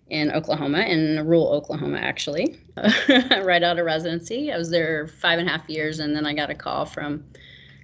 in 0.09 0.31
Oklahoma, 0.31 0.81
in 0.81 1.27
rural 1.27 1.49
Oklahoma, 1.49 1.99
actually, 1.99 2.59
right 3.09 3.63
out 3.63 3.79
of 3.79 3.87
residency. 3.87 4.53
I 4.53 4.59
was 4.59 4.71
there 4.71 5.07
five 5.07 5.39
and 5.39 5.49
a 5.49 5.53
half 5.53 5.69
years, 5.69 6.01
and 6.01 6.15
then 6.15 6.27
I 6.27 6.35
got 6.35 6.51
a 6.51 6.55
call 6.55 6.85
from 6.85 7.25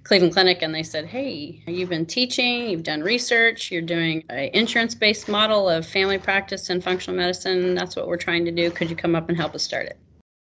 Cleveland 0.03 0.33
Clinic 0.33 0.61
and 0.61 0.73
they 0.73 0.81
said, 0.81 1.05
Hey, 1.05 1.61
you've 1.67 1.89
been 1.89 2.05
teaching, 2.05 2.69
you've 2.69 2.83
done 2.83 3.01
research, 3.01 3.71
you're 3.71 3.81
doing 3.81 4.23
an 4.29 4.49
insurance 4.53 4.95
based 4.95 5.29
model 5.29 5.69
of 5.69 5.85
family 5.85 6.17
practice 6.17 6.69
and 6.69 6.83
functional 6.83 7.15
medicine. 7.15 7.75
That's 7.75 7.95
what 7.95 8.07
we're 8.07 8.17
trying 8.17 8.43
to 8.45 8.51
do. 8.51 8.71
Could 8.71 8.89
you 8.89 8.95
come 8.95 9.13
up 9.15 9.29
and 9.29 9.37
help 9.37 9.53
us 9.53 9.61
start 9.61 9.85
it? 9.85 9.97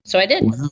So 0.04 0.20
I 0.20 0.28
did. 0.28 0.44
Wow. 0.44 0.70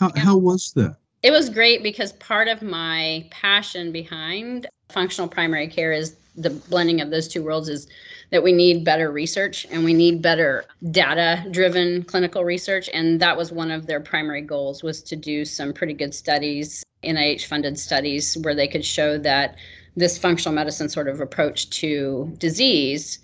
How, 0.00 0.10
Yeah. 0.16 0.22
how 0.22 0.36
was 0.36 0.72
that? 0.74 0.96
It 1.22 1.30
was 1.30 1.48
great 1.48 1.82
because 1.82 2.12
part 2.14 2.48
of 2.48 2.62
my 2.62 3.26
passion 3.30 3.92
behind 3.92 4.66
functional 4.88 5.28
primary 5.28 5.68
care 5.68 5.92
is 5.92 6.16
the 6.36 6.50
blending 6.50 7.00
of 7.00 7.10
those 7.10 7.28
two 7.28 7.42
worlds 7.44 7.68
is 7.68 7.86
that 8.30 8.42
we 8.42 8.52
need 8.52 8.84
better 8.84 9.10
research 9.10 9.66
and 9.70 9.84
we 9.84 9.94
need 9.94 10.20
better 10.22 10.64
data 10.90 11.44
driven 11.50 12.02
clinical 12.04 12.44
research 12.44 12.88
and 12.92 13.20
that 13.20 13.36
was 13.36 13.52
one 13.52 13.70
of 13.70 13.86
their 13.86 14.00
primary 14.00 14.42
goals 14.42 14.82
was 14.82 15.02
to 15.02 15.16
do 15.16 15.44
some 15.44 15.72
pretty 15.72 15.94
good 15.94 16.14
studies 16.14 16.84
nih 17.04 17.44
funded 17.46 17.78
studies 17.78 18.36
where 18.42 18.54
they 18.54 18.68
could 18.68 18.84
show 18.84 19.18
that 19.18 19.56
this 19.96 20.18
functional 20.18 20.54
medicine 20.54 20.88
sort 20.88 21.08
of 21.08 21.20
approach 21.20 21.70
to 21.70 22.32
disease 22.38 23.18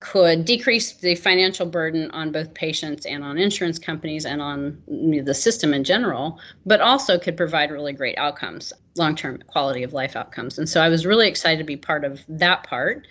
could 0.00 0.46
decrease 0.46 0.94
the 0.94 1.14
financial 1.14 1.66
burden 1.66 2.10
on 2.12 2.32
both 2.32 2.52
patients 2.54 3.04
and 3.04 3.22
on 3.22 3.36
insurance 3.36 3.78
companies 3.78 4.24
and 4.24 4.40
on 4.40 4.82
the 4.88 5.34
system 5.34 5.74
in 5.74 5.84
general, 5.84 6.40
but 6.64 6.80
also 6.80 7.18
could 7.18 7.36
provide 7.36 7.70
really 7.70 7.92
great 7.92 8.16
outcomes, 8.16 8.72
long 8.96 9.14
term 9.14 9.38
quality 9.46 9.82
of 9.82 9.92
life 9.92 10.16
outcomes. 10.16 10.58
And 10.58 10.68
so 10.68 10.80
I 10.80 10.88
was 10.88 11.04
really 11.04 11.28
excited 11.28 11.58
to 11.58 11.64
be 11.64 11.76
part 11.76 12.04
of 12.04 12.24
that 12.28 12.64
part. 12.64 13.06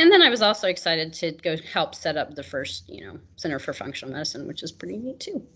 And 0.00 0.10
then 0.10 0.22
I 0.22 0.30
was 0.30 0.40
also 0.40 0.66
excited 0.66 1.12
to 1.12 1.32
go 1.32 1.58
help 1.58 1.94
set 1.94 2.16
up 2.16 2.34
the 2.34 2.42
first, 2.42 2.88
you 2.88 3.04
know, 3.04 3.18
Center 3.36 3.58
for 3.58 3.74
Functional 3.74 4.10
Medicine, 4.14 4.48
which 4.48 4.62
is 4.62 4.72
pretty 4.72 4.96
neat 4.96 5.20
too. 5.20 5.46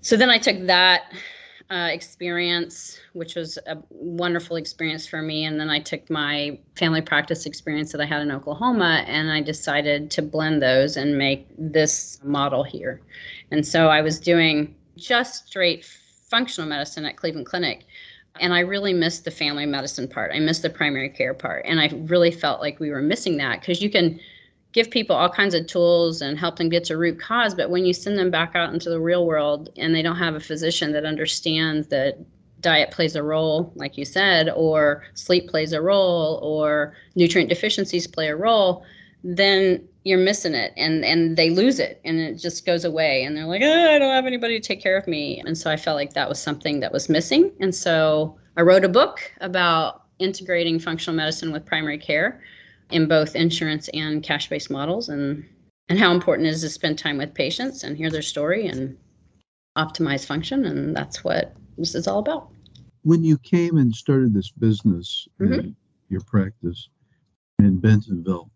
So 0.00 0.16
then 0.16 0.30
I 0.30 0.38
took 0.38 0.66
that 0.66 1.12
uh, 1.70 1.88
experience, 1.92 2.98
which 3.12 3.36
was 3.36 3.56
a 3.68 3.78
wonderful 3.90 4.56
experience 4.56 5.06
for 5.06 5.22
me. 5.22 5.44
And 5.44 5.60
then 5.60 5.70
I 5.70 5.78
took 5.78 6.10
my 6.10 6.58
family 6.74 7.02
practice 7.02 7.46
experience 7.46 7.92
that 7.92 8.00
I 8.00 8.04
had 8.04 8.20
in 8.20 8.32
Oklahoma 8.32 9.04
and 9.06 9.30
I 9.30 9.42
decided 9.42 10.10
to 10.10 10.22
blend 10.22 10.60
those 10.60 10.96
and 10.96 11.16
make 11.16 11.46
this 11.56 12.18
model 12.24 12.64
here. 12.64 13.00
And 13.52 13.64
so 13.64 13.90
I 13.90 14.00
was 14.00 14.18
doing 14.18 14.74
just 14.96 15.46
straight 15.46 15.84
functional 15.84 16.68
medicine 16.68 17.04
at 17.04 17.16
Cleveland 17.16 17.46
Clinic. 17.46 17.86
And 18.40 18.52
I 18.52 18.60
really 18.60 18.92
missed 18.92 19.24
the 19.24 19.30
family 19.30 19.66
medicine 19.66 20.08
part. 20.08 20.32
I 20.34 20.38
missed 20.38 20.62
the 20.62 20.70
primary 20.70 21.08
care 21.08 21.34
part. 21.34 21.64
And 21.66 21.80
I 21.80 21.88
really 22.06 22.30
felt 22.30 22.60
like 22.60 22.80
we 22.80 22.90
were 22.90 23.02
missing 23.02 23.36
that 23.38 23.60
because 23.60 23.82
you 23.82 23.90
can 23.90 24.18
give 24.72 24.90
people 24.90 25.16
all 25.16 25.30
kinds 25.30 25.54
of 25.54 25.66
tools 25.66 26.20
and 26.20 26.38
help 26.38 26.56
them 26.56 26.68
get 26.68 26.84
to 26.84 26.96
root 26.96 27.18
cause 27.18 27.54
but 27.54 27.70
when 27.70 27.84
you 27.84 27.92
send 27.92 28.18
them 28.18 28.30
back 28.30 28.54
out 28.54 28.72
into 28.72 28.90
the 28.90 29.00
real 29.00 29.26
world 29.26 29.70
and 29.76 29.94
they 29.94 30.02
don't 30.02 30.16
have 30.16 30.34
a 30.34 30.40
physician 30.40 30.92
that 30.92 31.04
understands 31.04 31.88
that 31.88 32.18
diet 32.60 32.90
plays 32.90 33.16
a 33.16 33.22
role 33.22 33.72
like 33.76 33.96
you 33.96 34.04
said 34.04 34.50
or 34.50 35.04
sleep 35.14 35.48
plays 35.48 35.72
a 35.72 35.80
role 35.80 36.38
or 36.42 36.94
nutrient 37.14 37.48
deficiencies 37.48 38.06
play 38.06 38.28
a 38.28 38.36
role 38.36 38.84
then 39.24 39.86
you're 40.04 40.18
missing 40.18 40.54
it 40.54 40.72
and 40.76 41.04
and 41.04 41.36
they 41.36 41.50
lose 41.50 41.78
it 41.78 42.00
and 42.04 42.18
it 42.18 42.36
just 42.36 42.64
goes 42.64 42.84
away 42.84 43.24
and 43.24 43.36
they're 43.36 43.46
like 43.46 43.62
oh, 43.62 43.90
i 43.94 43.98
don't 43.98 44.14
have 44.14 44.26
anybody 44.26 44.58
to 44.58 44.66
take 44.66 44.80
care 44.80 44.96
of 44.96 45.06
me 45.06 45.42
and 45.44 45.56
so 45.56 45.70
i 45.70 45.76
felt 45.76 45.96
like 45.96 46.12
that 46.14 46.28
was 46.28 46.40
something 46.40 46.80
that 46.80 46.92
was 46.92 47.08
missing 47.08 47.52
and 47.60 47.74
so 47.74 48.36
i 48.56 48.62
wrote 48.62 48.84
a 48.84 48.88
book 48.88 49.30
about 49.40 50.04
integrating 50.18 50.78
functional 50.78 51.16
medicine 51.16 51.52
with 51.52 51.64
primary 51.64 51.98
care 51.98 52.42
in 52.90 53.06
both 53.06 53.36
insurance 53.36 53.88
and 53.92 54.22
cash 54.22 54.48
based 54.48 54.70
models 54.70 55.08
and 55.08 55.44
and 55.90 55.98
how 55.98 56.12
important 56.12 56.46
it 56.46 56.50
is 56.50 56.60
to 56.60 56.68
spend 56.68 56.98
time 56.98 57.18
with 57.18 57.32
patients 57.34 57.82
and 57.82 57.96
hear 57.96 58.10
their 58.10 58.22
story 58.22 58.66
and 58.66 58.96
optimize 59.76 60.24
function 60.24 60.64
and 60.64 60.96
that's 60.96 61.22
what 61.22 61.54
this 61.76 61.94
is 61.94 62.06
all 62.06 62.18
about 62.18 62.48
when 63.02 63.22
you 63.22 63.36
came 63.38 63.76
and 63.78 63.94
started 63.94 64.32
this 64.32 64.50
business 64.50 65.28
mm-hmm. 65.40 65.70
your 66.08 66.20
practice 66.22 66.88
in 67.58 67.78
bentonville 67.78 68.50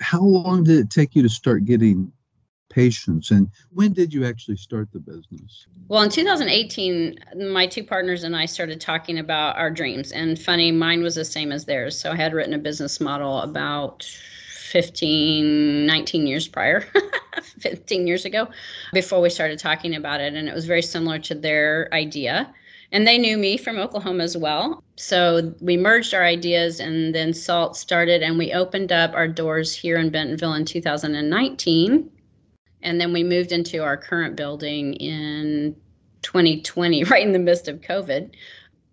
how 0.00 0.20
long 0.20 0.64
did 0.64 0.78
it 0.78 0.90
take 0.90 1.14
you 1.14 1.22
to 1.22 1.28
start 1.28 1.64
getting 1.64 2.12
patients 2.70 3.30
and 3.30 3.48
when 3.72 3.92
did 3.92 4.12
you 4.12 4.26
actually 4.26 4.56
start 4.56 4.88
the 4.92 5.00
business? 5.00 5.66
Well 5.88 6.02
in 6.02 6.10
2018 6.10 7.18
my 7.50 7.66
two 7.66 7.82
partners 7.82 8.24
and 8.24 8.36
i 8.36 8.44
started 8.44 8.80
talking 8.80 9.18
about 9.18 9.56
our 9.56 9.70
dreams 9.70 10.12
and 10.12 10.38
funny 10.38 10.70
mine 10.70 11.02
was 11.02 11.14
the 11.14 11.24
same 11.24 11.50
as 11.50 11.64
theirs 11.64 11.98
so 11.98 12.12
i 12.12 12.16
had 12.16 12.34
written 12.34 12.52
a 12.52 12.58
business 12.58 13.00
model 13.00 13.40
about 13.40 14.04
15 14.68 15.86
19 15.86 16.26
years 16.26 16.46
prior 16.46 16.84
15 17.60 18.06
years 18.06 18.26
ago 18.26 18.48
before 18.92 19.20
we 19.20 19.30
started 19.30 19.58
talking 19.58 19.96
about 19.96 20.20
it 20.20 20.34
and 20.34 20.46
it 20.46 20.54
was 20.54 20.66
very 20.66 20.82
similar 20.82 21.18
to 21.18 21.34
their 21.34 21.88
idea 21.94 22.52
and 22.92 23.06
they 23.06 23.18
knew 23.18 23.36
me 23.36 23.56
from 23.56 23.78
Oklahoma 23.78 24.24
as 24.24 24.36
well. 24.36 24.82
So 24.96 25.54
we 25.60 25.76
merged 25.76 26.14
our 26.14 26.24
ideas, 26.24 26.80
and 26.80 27.14
then 27.14 27.34
SALT 27.34 27.76
started, 27.76 28.22
and 28.22 28.38
we 28.38 28.52
opened 28.52 28.92
up 28.92 29.12
our 29.14 29.28
doors 29.28 29.74
here 29.74 29.98
in 29.98 30.10
Bentonville 30.10 30.54
in 30.54 30.64
2019. 30.64 32.10
And 32.82 33.00
then 33.00 33.12
we 33.12 33.24
moved 33.24 33.52
into 33.52 33.82
our 33.82 33.96
current 33.96 34.36
building 34.36 34.94
in 34.94 35.76
2020, 36.22 37.04
right 37.10 37.26
in 37.26 37.32
the 37.32 37.38
midst 37.38 37.68
of 37.68 37.80
COVID, 37.80 38.30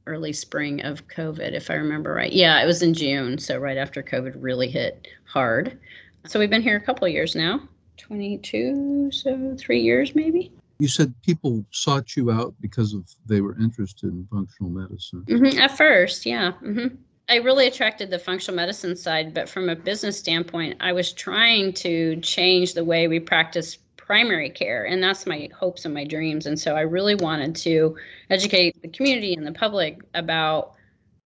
early 0.08 0.34
spring 0.34 0.84
of 0.84 1.08
COVID, 1.08 1.53
if 1.53 1.69
I 1.69 1.75
remember 1.75 2.13
right. 2.13 2.34
Yeah, 2.34 2.62
it 2.62 2.65
was 2.65 2.81
in 2.81 2.93
June. 2.93 3.38
So 3.38 3.58
right 3.58 3.77
after 3.77 4.03
COVID 4.03 4.36
really 4.38 4.69
hit 4.69 5.08
hard. 5.25 5.79
So 6.25 6.39
we've 6.39 6.49
been 6.49 6.62
here 6.62 6.75
a 6.75 6.81
couple 6.81 7.08
years 7.08 7.36
now 7.36 7.62
22, 7.97 9.12
so 9.12 9.55
three 9.58 9.79
years 9.81 10.15
maybe. 10.15 10.51
You 10.79 10.88
said 10.88 11.13
people 11.21 11.65
sought 11.71 12.15
you 12.15 12.31
out 12.31 12.53
because 12.59 12.93
of 12.93 13.03
they 13.25 13.41
were 13.41 13.57
interested 13.59 14.11
in 14.11 14.27
functional 14.31 14.69
medicine. 14.69 15.23
Mm-hmm, 15.27 15.59
at 15.59 15.77
first, 15.77 16.25
yeah. 16.25 16.51
Mm-hmm. 16.63 16.95
I 17.27 17.38
really 17.38 17.67
attracted 17.67 18.11
the 18.11 18.19
functional 18.19 18.55
medicine 18.55 18.95
side, 18.95 19.33
but 19.33 19.49
from 19.49 19.69
a 19.69 19.75
business 19.75 20.19
standpoint, 20.19 20.77
I 20.79 20.91
was 20.91 21.11
trying 21.11 21.73
to 21.73 22.17
change 22.17 22.73
the 22.73 22.83
way 22.83 23.07
we 23.07 23.19
practice 23.19 23.77
primary 23.97 24.49
care, 24.49 24.85
and 24.85 25.01
that's 25.01 25.25
my 25.25 25.49
hopes 25.57 25.85
and 25.85 25.93
my 25.93 26.03
dreams. 26.03 26.45
And 26.45 26.59
so 26.59 26.75
I 26.75 26.81
really 26.81 27.15
wanted 27.15 27.55
to 27.57 27.97
educate 28.29 28.79
the 28.81 28.88
community 28.88 29.33
and 29.33 29.45
the 29.45 29.51
public 29.51 30.01
about 30.13 30.73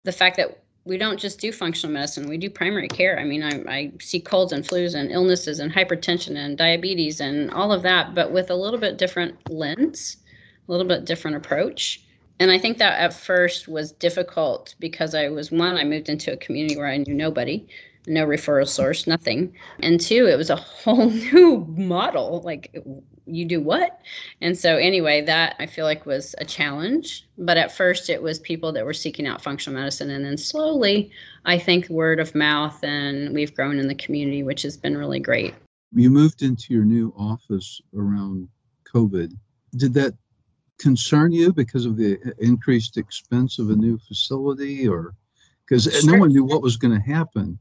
the 0.04 0.12
fact 0.14 0.38
that 0.38 0.61
we 0.86 0.98
don't 0.98 1.20
just 1.20 1.40
do 1.40 1.52
functional 1.52 1.94
medicine, 1.94 2.28
we 2.28 2.38
do 2.38 2.50
primary 2.50 2.88
care. 2.88 3.20
I 3.20 3.24
mean, 3.24 3.44
I, 3.44 3.64
I 3.68 3.92
see 4.00 4.20
colds 4.20 4.52
and 4.52 4.64
flus 4.66 4.96
and 4.96 5.12
illnesses 5.12 5.60
and 5.60 5.72
hypertension 5.72 6.36
and 6.36 6.58
diabetes 6.58 7.20
and 7.20 7.52
all 7.52 7.72
of 7.72 7.84
that, 7.84 8.16
but 8.16 8.32
with 8.32 8.50
a 8.50 8.56
little 8.56 8.80
bit 8.80 8.98
different 8.98 9.38
lens, 9.50 10.18
a 10.68 10.72
little 10.72 10.88
bit 10.88 11.06
different 11.06 11.38
approach. 11.38 12.04
And 12.40 12.50
I 12.50 12.58
think 12.58 12.80
that 12.80 13.00
at 13.00 13.14
first 13.14 13.68
was 13.68 13.92
difficult 13.92 14.74
because 14.80 15.14
I 15.14 15.30
was 15.30 15.52
one, 15.52 15.78
I 15.78 15.84
moved 15.84 16.10
into 16.10 16.34
a 16.34 16.38
community 16.38 16.76
where 16.76 16.88
I 16.88 16.98
knew 16.98 17.14
nobody, 17.14 17.68
no 18.08 18.26
referral 18.26 18.68
source, 18.68 19.06
nothing. 19.06 19.54
And 19.82 20.02
two, 20.02 20.26
it 20.26 20.38
was 20.38 20.50
a 20.50 20.56
whole 20.84 21.12
new 21.12 21.64
model. 21.78 22.42
Like, 22.44 22.76
you 23.32 23.46
do 23.46 23.62
what? 23.62 24.02
And 24.42 24.58
so, 24.58 24.78
anyway, 24.78 25.22
that 25.22 25.56
I 25.60 25.66
feel 25.66 25.86
like 25.86 26.06
was 26.06 26.36
a 26.38 26.46
challenge. 26.46 27.28
But 27.38 27.58
at 27.58 27.72
first, 27.72 28.10
it 28.10 28.22
was 28.22 28.40
people 28.40 28.72
that 28.74 28.86
were 28.86 28.94
seeking 28.94 29.28
out 29.28 29.42
functional 29.42 29.80
medicine. 29.80 30.10
And 30.10 30.24
then 30.24 30.38
slowly, 30.38 31.12
I 31.46 31.58
think 31.58 31.90
word 31.90 32.20
of 32.20 32.36
mouth, 32.36 32.84
and 32.84 33.34
we've 33.34 33.56
grown 33.56 33.80
in 33.80 33.88
the 33.88 33.96
community, 33.96 34.44
which 34.44 34.62
has 34.64 34.78
been 34.78 34.98
really 34.98 35.20
great. 35.20 35.56
You 35.94 36.10
moved 36.10 36.42
into 36.42 36.74
your 36.74 36.86
new 36.86 37.14
office 37.18 37.82
around 37.98 38.48
COVID. 38.94 39.34
Did 39.78 39.94
that 39.96 40.14
concern 40.78 41.32
you 41.32 41.54
because 41.54 41.86
of 41.86 41.96
the 41.96 42.18
increased 42.40 42.98
expense 42.98 43.60
of 43.60 43.70
a 43.70 43.76
new 43.76 43.98
facility 44.00 44.88
or 44.88 45.14
because 45.66 45.84
sure. 45.84 46.12
no 46.12 46.20
one 46.20 46.30
knew 46.34 46.44
what 46.44 46.62
was 46.62 46.76
going 46.76 46.94
to 46.94 47.06
happen 47.06 47.58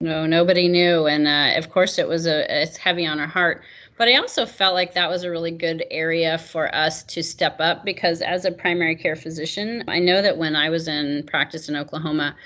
no 0.00 0.26
nobody 0.26 0.68
knew 0.68 1.06
and 1.06 1.26
uh, 1.26 1.56
of 1.56 1.70
course 1.70 1.98
it 1.98 2.06
was 2.06 2.26
a 2.26 2.62
it's 2.62 2.76
heavy 2.76 3.06
on 3.06 3.18
our 3.18 3.26
heart. 3.26 3.62
But 3.98 4.08
i 4.08 4.14
also 4.16 4.44
felt 4.44 4.74
like 4.74 4.92
that 4.92 5.08
was 5.08 5.24
a 5.24 5.30
really 5.30 5.50
good 5.50 5.84
area 5.90 6.36
for 6.36 6.74
us 6.74 7.02
to 7.04 7.22
step 7.22 7.56
up 7.60 7.84
because 7.84 8.20
as 8.20 8.44
a 8.44 8.52
primary 8.52 8.94
care 8.94 9.16
physician 9.16 9.84
i 9.88 9.98
know 9.98 10.20
that 10.20 10.36
when 10.36 10.54
i 10.54 10.68
was 10.68 10.86
in 10.86 11.22
practice 11.26 11.68
in 11.70 11.76
oklahoma 11.76 12.36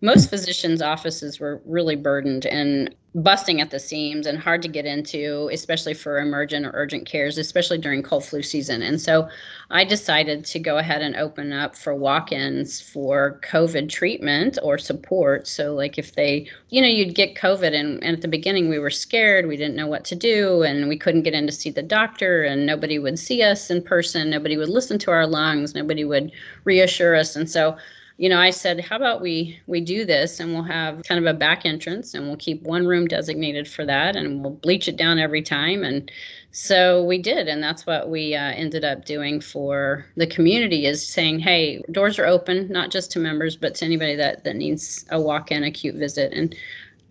most 0.00 0.30
physicians' 0.30 0.82
offices 0.82 1.40
were 1.40 1.60
really 1.64 1.96
burdened 1.96 2.46
and 2.46 2.94
busting 3.14 3.60
at 3.60 3.70
the 3.70 3.78
seams 3.78 4.26
and 4.26 4.38
hard 4.38 4.60
to 4.60 4.68
get 4.68 4.84
into, 4.84 5.48
especially 5.52 5.94
for 5.94 6.18
emergent 6.18 6.66
or 6.66 6.72
urgent 6.74 7.06
cares, 7.06 7.38
especially 7.38 7.78
during 7.78 8.02
cold 8.02 8.24
flu 8.24 8.42
season. 8.42 8.82
And 8.82 9.00
so 9.00 9.28
I 9.70 9.84
decided 9.84 10.44
to 10.46 10.58
go 10.58 10.78
ahead 10.78 11.00
and 11.00 11.14
open 11.14 11.52
up 11.52 11.76
for 11.76 11.94
walk 11.94 12.32
ins 12.32 12.80
for 12.80 13.40
COVID 13.44 13.88
treatment 13.88 14.58
or 14.62 14.78
support. 14.78 15.46
So, 15.46 15.74
like 15.74 15.96
if 15.96 16.14
they, 16.16 16.48
you 16.70 16.82
know, 16.82 16.88
you'd 16.88 17.14
get 17.14 17.36
COVID, 17.36 17.72
and, 17.72 18.02
and 18.02 18.16
at 18.16 18.22
the 18.22 18.28
beginning 18.28 18.68
we 18.68 18.80
were 18.80 18.90
scared, 18.90 19.46
we 19.46 19.56
didn't 19.56 19.76
know 19.76 19.86
what 19.86 20.04
to 20.06 20.16
do, 20.16 20.62
and 20.62 20.88
we 20.88 20.98
couldn't 20.98 21.22
get 21.22 21.34
in 21.34 21.46
to 21.46 21.52
see 21.52 21.70
the 21.70 21.82
doctor, 21.82 22.42
and 22.42 22.66
nobody 22.66 22.98
would 22.98 23.18
see 23.18 23.42
us 23.42 23.70
in 23.70 23.82
person, 23.82 24.28
nobody 24.28 24.56
would 24.56 24.68
listen 24.68 24.98
to 24.98 25.12
our 25.12 25.26
lungs, 25.26 25.74
nobody 25.74 26.04
would 26.04 26.32
reassure 26.64 27.14
us. 27.14 27.36
And 27.36 27.48
so 27.48 27.76
you 28.16 28.28
know, 28.28 28.38
I 28.38 28.50
said, 28.50 28.80
how 28.80 28.96
about 28.96 29.20
we 29.20 29.58
we 29.66 29.80
do 29.80 30.04
this 30.04 30.38
and 30.38 30.52
we'll 30.52 30.62
have 30.62 31.02
kind 31.02 31.18
of 31.18 31.34
a 31.34 31.36
back 31.36 31.66
entrance 31.66 32.14
and 32.14 32.26
we'll 32.26 32.36
keep 32.36 32.62
one 32.62 32.86
room 32.86 33.08
designated 33.08 33.66
for 33.66 33.84
that 33.86 34.14
and 34.14 34.40
we'll 34.40 34.52
bleach 34.52 34.86
it 34.86 34.96
down 34.96 35.18
every 35.18 35.42
time. 35.42 35.82
And 35.82 36.10
so 36.52 37.02
we 37.02 37.18
did, 37.18 37.48
and 37.48 37.60
that's 37.60 37.86
what 37.86 38.08
we 38.08 38.36
uh, 38.36 38.52
ended 38.52 38.84
up 38.84 39.04
doing 39.04 39.40
for 39.40 40.06
the 40.16 40.28
community 40.28 40.86
is 40.86 41.04
saying, 41.04 41.40
hey, 41.40 41.82
doors 41.90 42.16
are 42.20 42.26
open, 42.26 42.68
not 42.70 42.92
just 42.92 43.10
to 43.12 43.18
members, 43.18 43.56
but 43.56 43.74
to 43.76 43.84
anybody 43.84 44.14
that 44.14 44.44
that 44.44 44.54
needs 44.54 45.04
a 45.10 45.20
walk-in 45.20 45.64
acute 45.64 45.96
visit. 45.96 46.32
And 46.32 46.54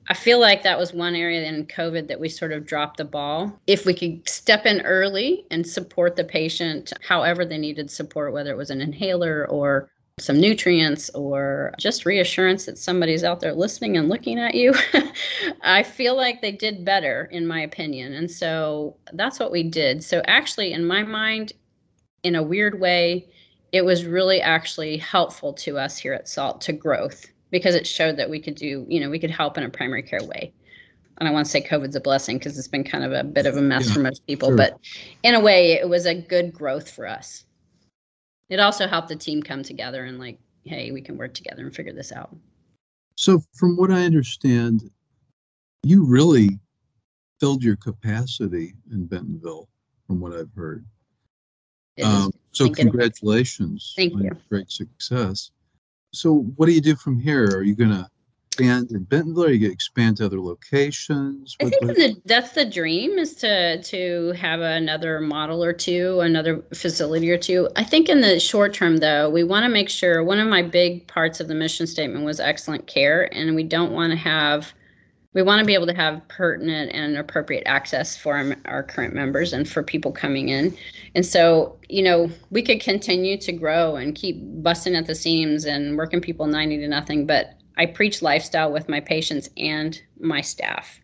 I 0.09 0.13
feel 0.13 0.39
like 0.39 0.63
that 0.63 0.79
was 0.79 0.93
one 0.93 1.15
area 1.15 1.43
in 1.43 1.65
COVID 1.65 2.07
that 2.07 2.19
we 2.19 2.29
sort 2.29 2.51
of 2.51 2.65
dropped 2.65 2.97
the 2.97 3.05
ball. 3.05 3.57
If 3.67 3.85
we 3.85 3.93
could 3.93 4.27
step 4.27 4.65
in 4.65 4.81
early 4.81 5.45
and 5.49 5.65
support 5.65 6.15
the 6.15 6.25
patient 6.25 6.91
however 7.05 7.45
they 7.45 7.57
needed 7.57 7.89
support, 7.89 8.33
whether 8.33 8.51
it 8.51 8.57
was 8.57 8.69
an 8.69 8.81
inhaler 8.81 9.47
or 9.49 9.89
some 10.19 10.39
nutrients 10.39 11.09
or 11.15 11.73
just 11.79 12.05
reassurance 12.05 12.65
that 12.65 12.77
somebody's 12.77 13.23
out 13.23 13.39
there 13.39 13.53
listening 13.53 13.97
and 13.97 14.09
looking 14.09 14.39
at 14.39 14.53
you, 14.53 14.73
I 15.63 15.81
feel 15.81 16.15
like 16.15 16.41
they 16.41 16.51
did 16.51 16.85
better, 16.85 17.27
in 17.31 17.47
my 17.47 17.61
opinion. 17.61 18.13
And 18.13 18.29
so 18.29 18.95
that's 19.13 19.39
what 19.39 19.51
we 19.51 19.63
did. 19.63 20.03
So, 20.03 20.21
actually, 20.27 20.71
in 20.71 20.85
my 20.85 21.03
mind, 21.03 21.53
in 22.23 22.35
a 22.35 22.43
weird 22.43 22.79
way, 22.79 23.27
it 23.71 23.83
was 23.83 24.05
really 24.05 24.39
actually 24.39 24.97
helpful 24.97 25.51
to 25.53 25.79
us 25.79 25.97
here 25.97 26.13
at 26.13 26.29
SALT 26.29 26.61
to 26.61 26.73
growth 26.73 27.25
because 27.49 27.73
it 27.73 27.87
showed 27.87 28.17
that 28.17 28.29
we 28.29 28.39
could 28.39 28.55
do, 28.55 28.85
you 28.87 28.99
know, 28.99 29.09
we 29.09 29.19
could 29.19 29.31
help 29.31 29.57
in 29.57 29.63
a 29.63 29.69
primary 29.69 30.03
care 30.03 30.23
way. 30.23 30.53
And 31.17 31.27
I 31.27 31.31
want 31.31 31.45
to 31.45 31.51
say 31.51 31.61
COVID's 31.61 31.95
a 31.95 32.01
blessing 32.01 32.37
because 32.37 32.57
it's 32.57 32.67
been 32.67 32.83
kind 32.83 33.03
of 33.03 33.13
a 33.13 33.23
bit 33.23 33.45
of 33.45 33.57
a 33.57 33.61
mess 33.61 33.87
yeah, 33.87 33.93
for 33.93 33.99
most 33.99 34.25
people, 34.27 34.49
sure. 34.49 34.57
but 34.57 34.79
in 35.23 35.35
a 35.35 35.39
way, 35.39 35.73
it 35.73 35.89
was 35.89 36.05
a 36.05 36.13
good 36.13 36.53
growth 36.53 36.89
for 36.89 37.07
us 37.07 37.45
it 38.53 38.59
also 38.59 38.87
helped 38.87 39.07
the 39.07 39.15
team 39.15 39.41
come 39.41 39.63
together 39.63 40.05
and 40.05 40.19
like, 40.19 40.37
hey, 40.63 40.91
we 40.91 41.01
can 41.01 41.17
work 41.17 41.33
together 41.33 41.63
and 41.63 41.75
figure 41.75 41.91
this 41.91 42.11
out. 42.11 42.35
So, 43.15 43.41
from 43.53 43.75
what 43.75 43.89
I 43.89 44.05
understand, 44.05 44.91
you 45.81 46.05
really 46.05 46.59
filled 47.39 47.63
your 47.63 47.75
capacity 47.75 48.75
in 48.91 49.07
Bentonville, 49.07 49.67
from 50.05 50.19
what 50.19 50.33
I've 50.33 50.53
heard. 50.55 50.85
Um, 52.03 52.31
So 52.51 52.69
congratulations. 52.69 53.93
Thank 53.95 54.13
you. 54.21 54.29
Great 54.49 54.69
success. 54.69 55.49
So 56.11 56.43
what 56.55 56.67
do 56.67 56.73
you 56.73 56.81
do 56.81 56.95
from 56.95 57.19
here? 57.19 57.45
Are 57.55 57.63
you 57.63 57.75
going 57.75 57.89
to 57.89 58.07
expand 58.53 58.91
in 58.91 59.03
Bentonville? 59.03 59.45
Or 59.45 59.47
are 59.47 59.51
you 59.51 59.59
going 59.59 59.71
to 59.71 59.73
expand 59.73 60.17
to 60.17 60.25
other 60.25 60.39
locations? 60.39 61.55
I 61.61 61.69
think 61.69 61.81
the, 61.81 62.15
that's 62.25 62.51
the 62.51 62.65
dream 62.65 63.17
is 63.17 63.33
to 63.35 63.81
to 63.81 64.31
have 64.33 64.61
another 64.61 65.19
model 65.19 65.63
or 65.63 65.73
two, 65.73 66.19
another 66.21 66.63
facility 66.73 67.31
or 67.31 67.37
two. 67.37 67.69
I 67.75 67.83
think 67.83 68.09
in 68.09 68.21
the 68.21 68.39
short 68.39 68.73
term, 68.73 68.97
though, 68.97 69.29
we 69.29 69.43
want 69.43 69.63
to 69.63 69.69
make 69.69 69.89
sure 69.89 70.23
one 70.23 70.39
of 70.39 70.47
my 70.47 70.61
big 70.61 71.07
parts 71.07 71.39
of 71.39 71.47
the 71.47 71.55
mission 71.55 71.87
statement 71.87 72.25
was 72.25 72.39
excellent 72.39 72.87
care, 72.87 73.33
and 73.33 73.55
we 73.55 73.63
don't 73.63 73.91
want 73.91 74.11
to 74.11 74.17
have 74.17 74.73
we 75.33 75.41
want 75.41 75.59
to 75.59 75.65
be 75.65 75.73
able 75.73 75.87
to 75.87 75.95
have 75.95 76.21
pertinent 76.27 76.91
and 76.93 77.17
appropriate 77.17 77.63
access 77.65 78.15
for 78.15 78.37
our, 78.37 78.55
our, 78.65 78.83
current 78.83 79.15
members 79.15 79.51
and 79.51 79.67
for 79.67 79.81
people 79.81 80.11
coming 80.11 80.49
in. 80.49 80.77
And 81.15 81.25
so, 81.25 81.75
you 81.89 82.03
know, 82.03 82.29
we 82.51 82.61
could 82.61 82.79
continue 82.79 83.35
to 83.39 83.51
grow 83.51 83.95
and 83.95 84.13
keep 84.13 84.37
busting 84.61 84.93
at 84.93 85.07
the 85.07 85.15
seams 85.15 85.65
and 85.65 85.97
working 85.97 86.21
people 86.21 86.45
90 86.45 86.77
to 86.77 86.87
nothing, 86.87 87.25
but 87.25 87.55
I 87.77 87.85
preach 87.85 88.21
lifestyle 88.21 88.71
with 88.71 88.89
my 88.89 88.99
patients 88.99 89.49
and 89.57 89.99
my 90.19 90.41
staff. 90.41 90.99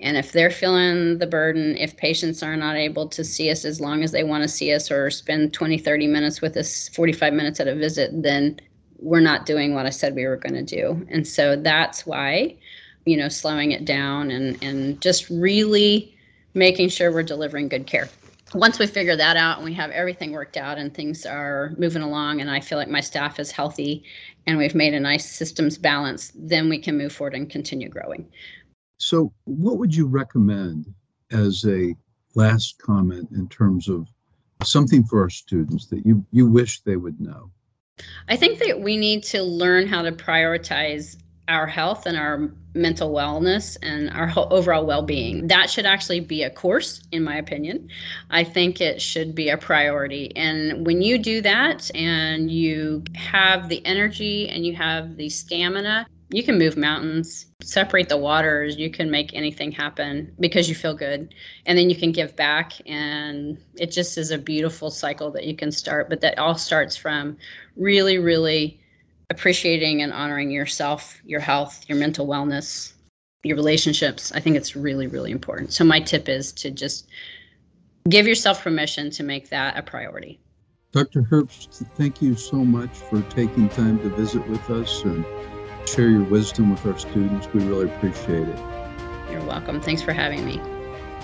And 0.00 0.16
if 0.16 0.32
they're 0.32 0.50
feeling 0.50 1.18
the 1.18 1.26
burden, 1.26 1.76
if 1.76 1.96
patients 1.96 2.42
are 2.42 2.56
not 2.56 2.76
able 2.76 3.08
to 3.08 3.22
see 3.22 3.50
us 3.50 3.64
as 3.64 3.80
long 3.80 4.02
as 4.02 4.10
they 4.10 4.24
want 4.24 4.42
to 4.42 4.48
see 4.48 4.72
us 4.72 4.90
or 4.90 5.10
spend 5.10 5.52
20, 5.52 5.78
30 5.78 6.06
minutes 6.08 6.40
with 6.40 6.56
us, 6.56 6.88
45 6.88 7.32
minutes 7.32 7.60
at 7.60 7.68
a 7.68 7.74
visit, 7.74 8.10
then 8.22 8.58
we're 8.98 9.20
not 9.20 9.46
doing 9.46 9.74
what 9.74 9.86
I 9.86 9.90
said 9.90 10.14
we 10.14 10.26
were 10.26 10.36
going 10.36 10.54
to 10.54 10.62
do. 10.62 11.06
And 11.08 11.26
so 11.26 11.54
that's 11.54 12.04
why 12.04 12.56
you 13.04 13.16
know, 13.16 13.28
slowing 13.28 13.72
it 13.72 13.84
down 13.84 14.30
and, 14.30 14.62
and 14.62 15.00
just 15.00 15.28
really 15.28 16.16
making 16.54 16.88
sure 16.88 17.12
we're 17.12 17.22
delivering 17.22 17.68
good 17.68 17.86
care. 17.86 18.08
Once 18.54 18.78
we 18.78 18.86
figure 18.86 19.16
that 19.16 19.36
out 19.36 19.56
and 19.56 19.64
we 19.64 19.72
have 19.72 19.90
everything 19.90 20.32
worked 20.32 20.56
out 20.56 20.78
and 20.78 20.92
things 20.92 21.24
are 21.24 21.72
moving 21.78 22.02
along 22.02 22.40
and 22.40 22.50
I 22.50 22.60
feel 22.60 22.78
like 22.78 22.88
my 22.88 23.00
staff 23.00 23.38
is 23.38 23.50
healthy 23.50 24.04
and 24.46 24.58
we've 24.58 24.74
made 24.74 24.94
a 24.94 25.00
nice 25.00 25.30
systems 25.30 25.78
balance, 25.78 26.32
then 26.34 26.68
we 26.68 26.78
can 26.78 26.98
move 26.98 27.12
forward 27.12 27.34
and 27.34 27.48
continue 27.48 27.88
growing. 27.88 28.28
So, 28.98 29.32
what 29.44 29.78
would 29.78 29.94
you 29.94 30.06
recommend 30.06 30.92
as 31.30 31.64
a 31.66 31.94
last 32.34 32.78
comment 32.78 33.28
in 33.32 33.48
terms 33.48 33.88
of 33.88 34.06
something 34.62 35.04
for 35.04 35.22
our 35.22 35.30
students 35.30 35.86
that 35.86 36.04
you, 36.06 36.24
you 36.30 36.46
wish 36.46 36.80
they 36.80 36.96
would 36.96 37.20
know? 37.20 37.50
I 38.28 38.36
think 38.36 38.58
that 38.60 38.80
we 38.80 38.96
need 38.96 39.22
to 39.24 39.42
learn 39.42 39.86
how 39.86 40.02
to 40.02 40.12
prioritize 40.12 41.16
our 41.48 41.66
health 41.66 42.06
and 42.06 42.16
our 42.16 42.50
mental 42.74 43.12
wellness 43.12 43.76
and 43.82 44.10
our 44.10 44.32
overall 44.50 44.86
well-being. 44.86 45.46
That 45.48 45.68
should 45.68 45.86
actually 45.86 46.20
be 46.20 46.42
a 46.42 46.50
course 46.50 47.02
in 47.12 47.22
my 47.24 47.36
opinion. 47.36 47.88
I 48.30 48.44
think 48.44 48.80
it 48.80 49.02
should 49.02 49.34
be 49.34 49.48
a 49.48 49.58
priority. 49.58 50.34
And 50.36 50.86
when 50.86 51.02
you 51.02 51.18
do 51.18 51.40
that 51.42 51.90
and 51.94 52.50
you 52.50 53.04
have 53.14 53.68
the 53.68 53.84
energy 53.84 54.48
and 54.48 54.64
you 54.64 54.74
have 54.76 55.16
the 55.16 55.28
stamina 55.28 56.06
you 56.32 56.42
can 56.42 56.58
move 56.58 56.78
mountains 56.78 57.46
separate 57.62 58.08
the 58.08 58.16
waters 58.16 58.76
you 58.76 58.90
can 58.90 59.10
make 59.10 59.34
anything 59.34 59.70
happen 59.70 60.34
because 60.40 60.68
you 60.68 60.74
feel 60.74 60.94
good. 60.94 61.34
And 61.66 61.76
then 61.76 61.90
you 61.90 61.96
can 61.96 62.10
give 62.10 62.34
back 62.36 62.72
and 62.86 63.58
it 63.78 63.90
just 63.90 64.16
is 64.16 64.30
a 64.30 64.38
beautiful 64.38 64.90
cycle 64.90 65.30
that 65.32 65.44
you 65.44 65.54
can 65.54 65.70
start 65.70 66.08
but 66.08 66.22
that 66.22 66.38
all 66.38 66.56
starts 66.56 66.96
from 66.96 67.36
really 67.76 68.18
really 68.18 68.81
appreciating 69.32 70.02
and 70.02 70.12
honoring 70.12 70.50
yourself, 70.50 71.20
your 71.24 71.40
health, 71.40 71.84
your 71.88 71.98
mental 71.98 72.26
wellness, 72.26 72.92
your 73.42 73.56
relationships. 73.56 74.30
I 74.32 74.40
think 74.40 74.56
it's 74.56 74.76
really, 74.76 75.08
really 75.08 75.32
important. 75.32 75.72
So, 75.72 75.84
my 75.84 76.00
tip 76.00 76.28
is 76.28 76.52
to 76.52 76.70
just 76.70 77.08
give 78.08 78.26
yourself 78.26 78.62
permission 78.62 79.10
to 79.10 79.22
make 79.22 79.48
that 79.48 79.76
a 79.76 79.82
priority. 79.82 80.38
Dr. 80.92 81.22
Herbst, 81.22 81.86
thank 81.96 82.20
you 82.20 82.36
so 82.36 82.56
much 82.56 82.90
for 82.90 83.22
taking 83.22 83.68
time 83.70 83.98
to 84.00 84.10
visit 84.10 84.46
with 84.48 84.68
us 84.70 85.02
and 85.04 85.24
share 85.88 86.10
your 86.10 86.24
wisdom 86.24 86.70
with 86.70 86.84
our 86.86 86.98
students. 86.98 87.48
We 87.52 87.64
really 87.64 87.86
appreciate 87.86 88.46
it. 88.46 88.58
You're 89.30 89.44
welcome. 89.44 89.80
Thanks 89.80 90.02
for 90.02 90.12
having 90.12 90.44
me. 90.44 90.60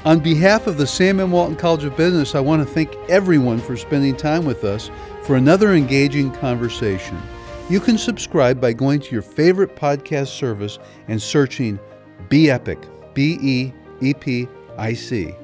On 0.07 0.21
behalf 0.21 0.67
of 0.67 0.79
the 0.79 0.87
Sam 0.87 1.21
M. 1.21 1.31
Walton 1.33 1.57
College 1.57 1.85
of 1.85 1.97
Business, 1.97 2.35
I 2.35 2.41
want 2.41 2.67
to 2.67 2.75
thank 2.75 2.95
everyone 3.11 3.59
for 3.59 3.77
spending 3.77 4.17
time 4.17 4.47
with 4.47 4.65
us 4.65 4.91
for 5.25 5.37
another 5.37 5.75
engaging 5.75 6.33
conversation. 6.33 7.21
You 7.71 7.81
can 7.81 7.99
subscribe 7.99 8.63
by 8.63 8.73
going 8.73 9.01
to 9.01 9.13
your 9.13 9.21
favorite 9.21 9.77
podcast 9.77 10.29
service 10.29 10.79
and 11.07 11.21
searching 11.21 11.79
Be 12.31 12.51
Epic, 12.51 12.79
B 13.13 13.39
E 13.43 13.73
E 14.01 14.15
P 14.15 14.49
I 14.79 14.95
C. 14.95 15.35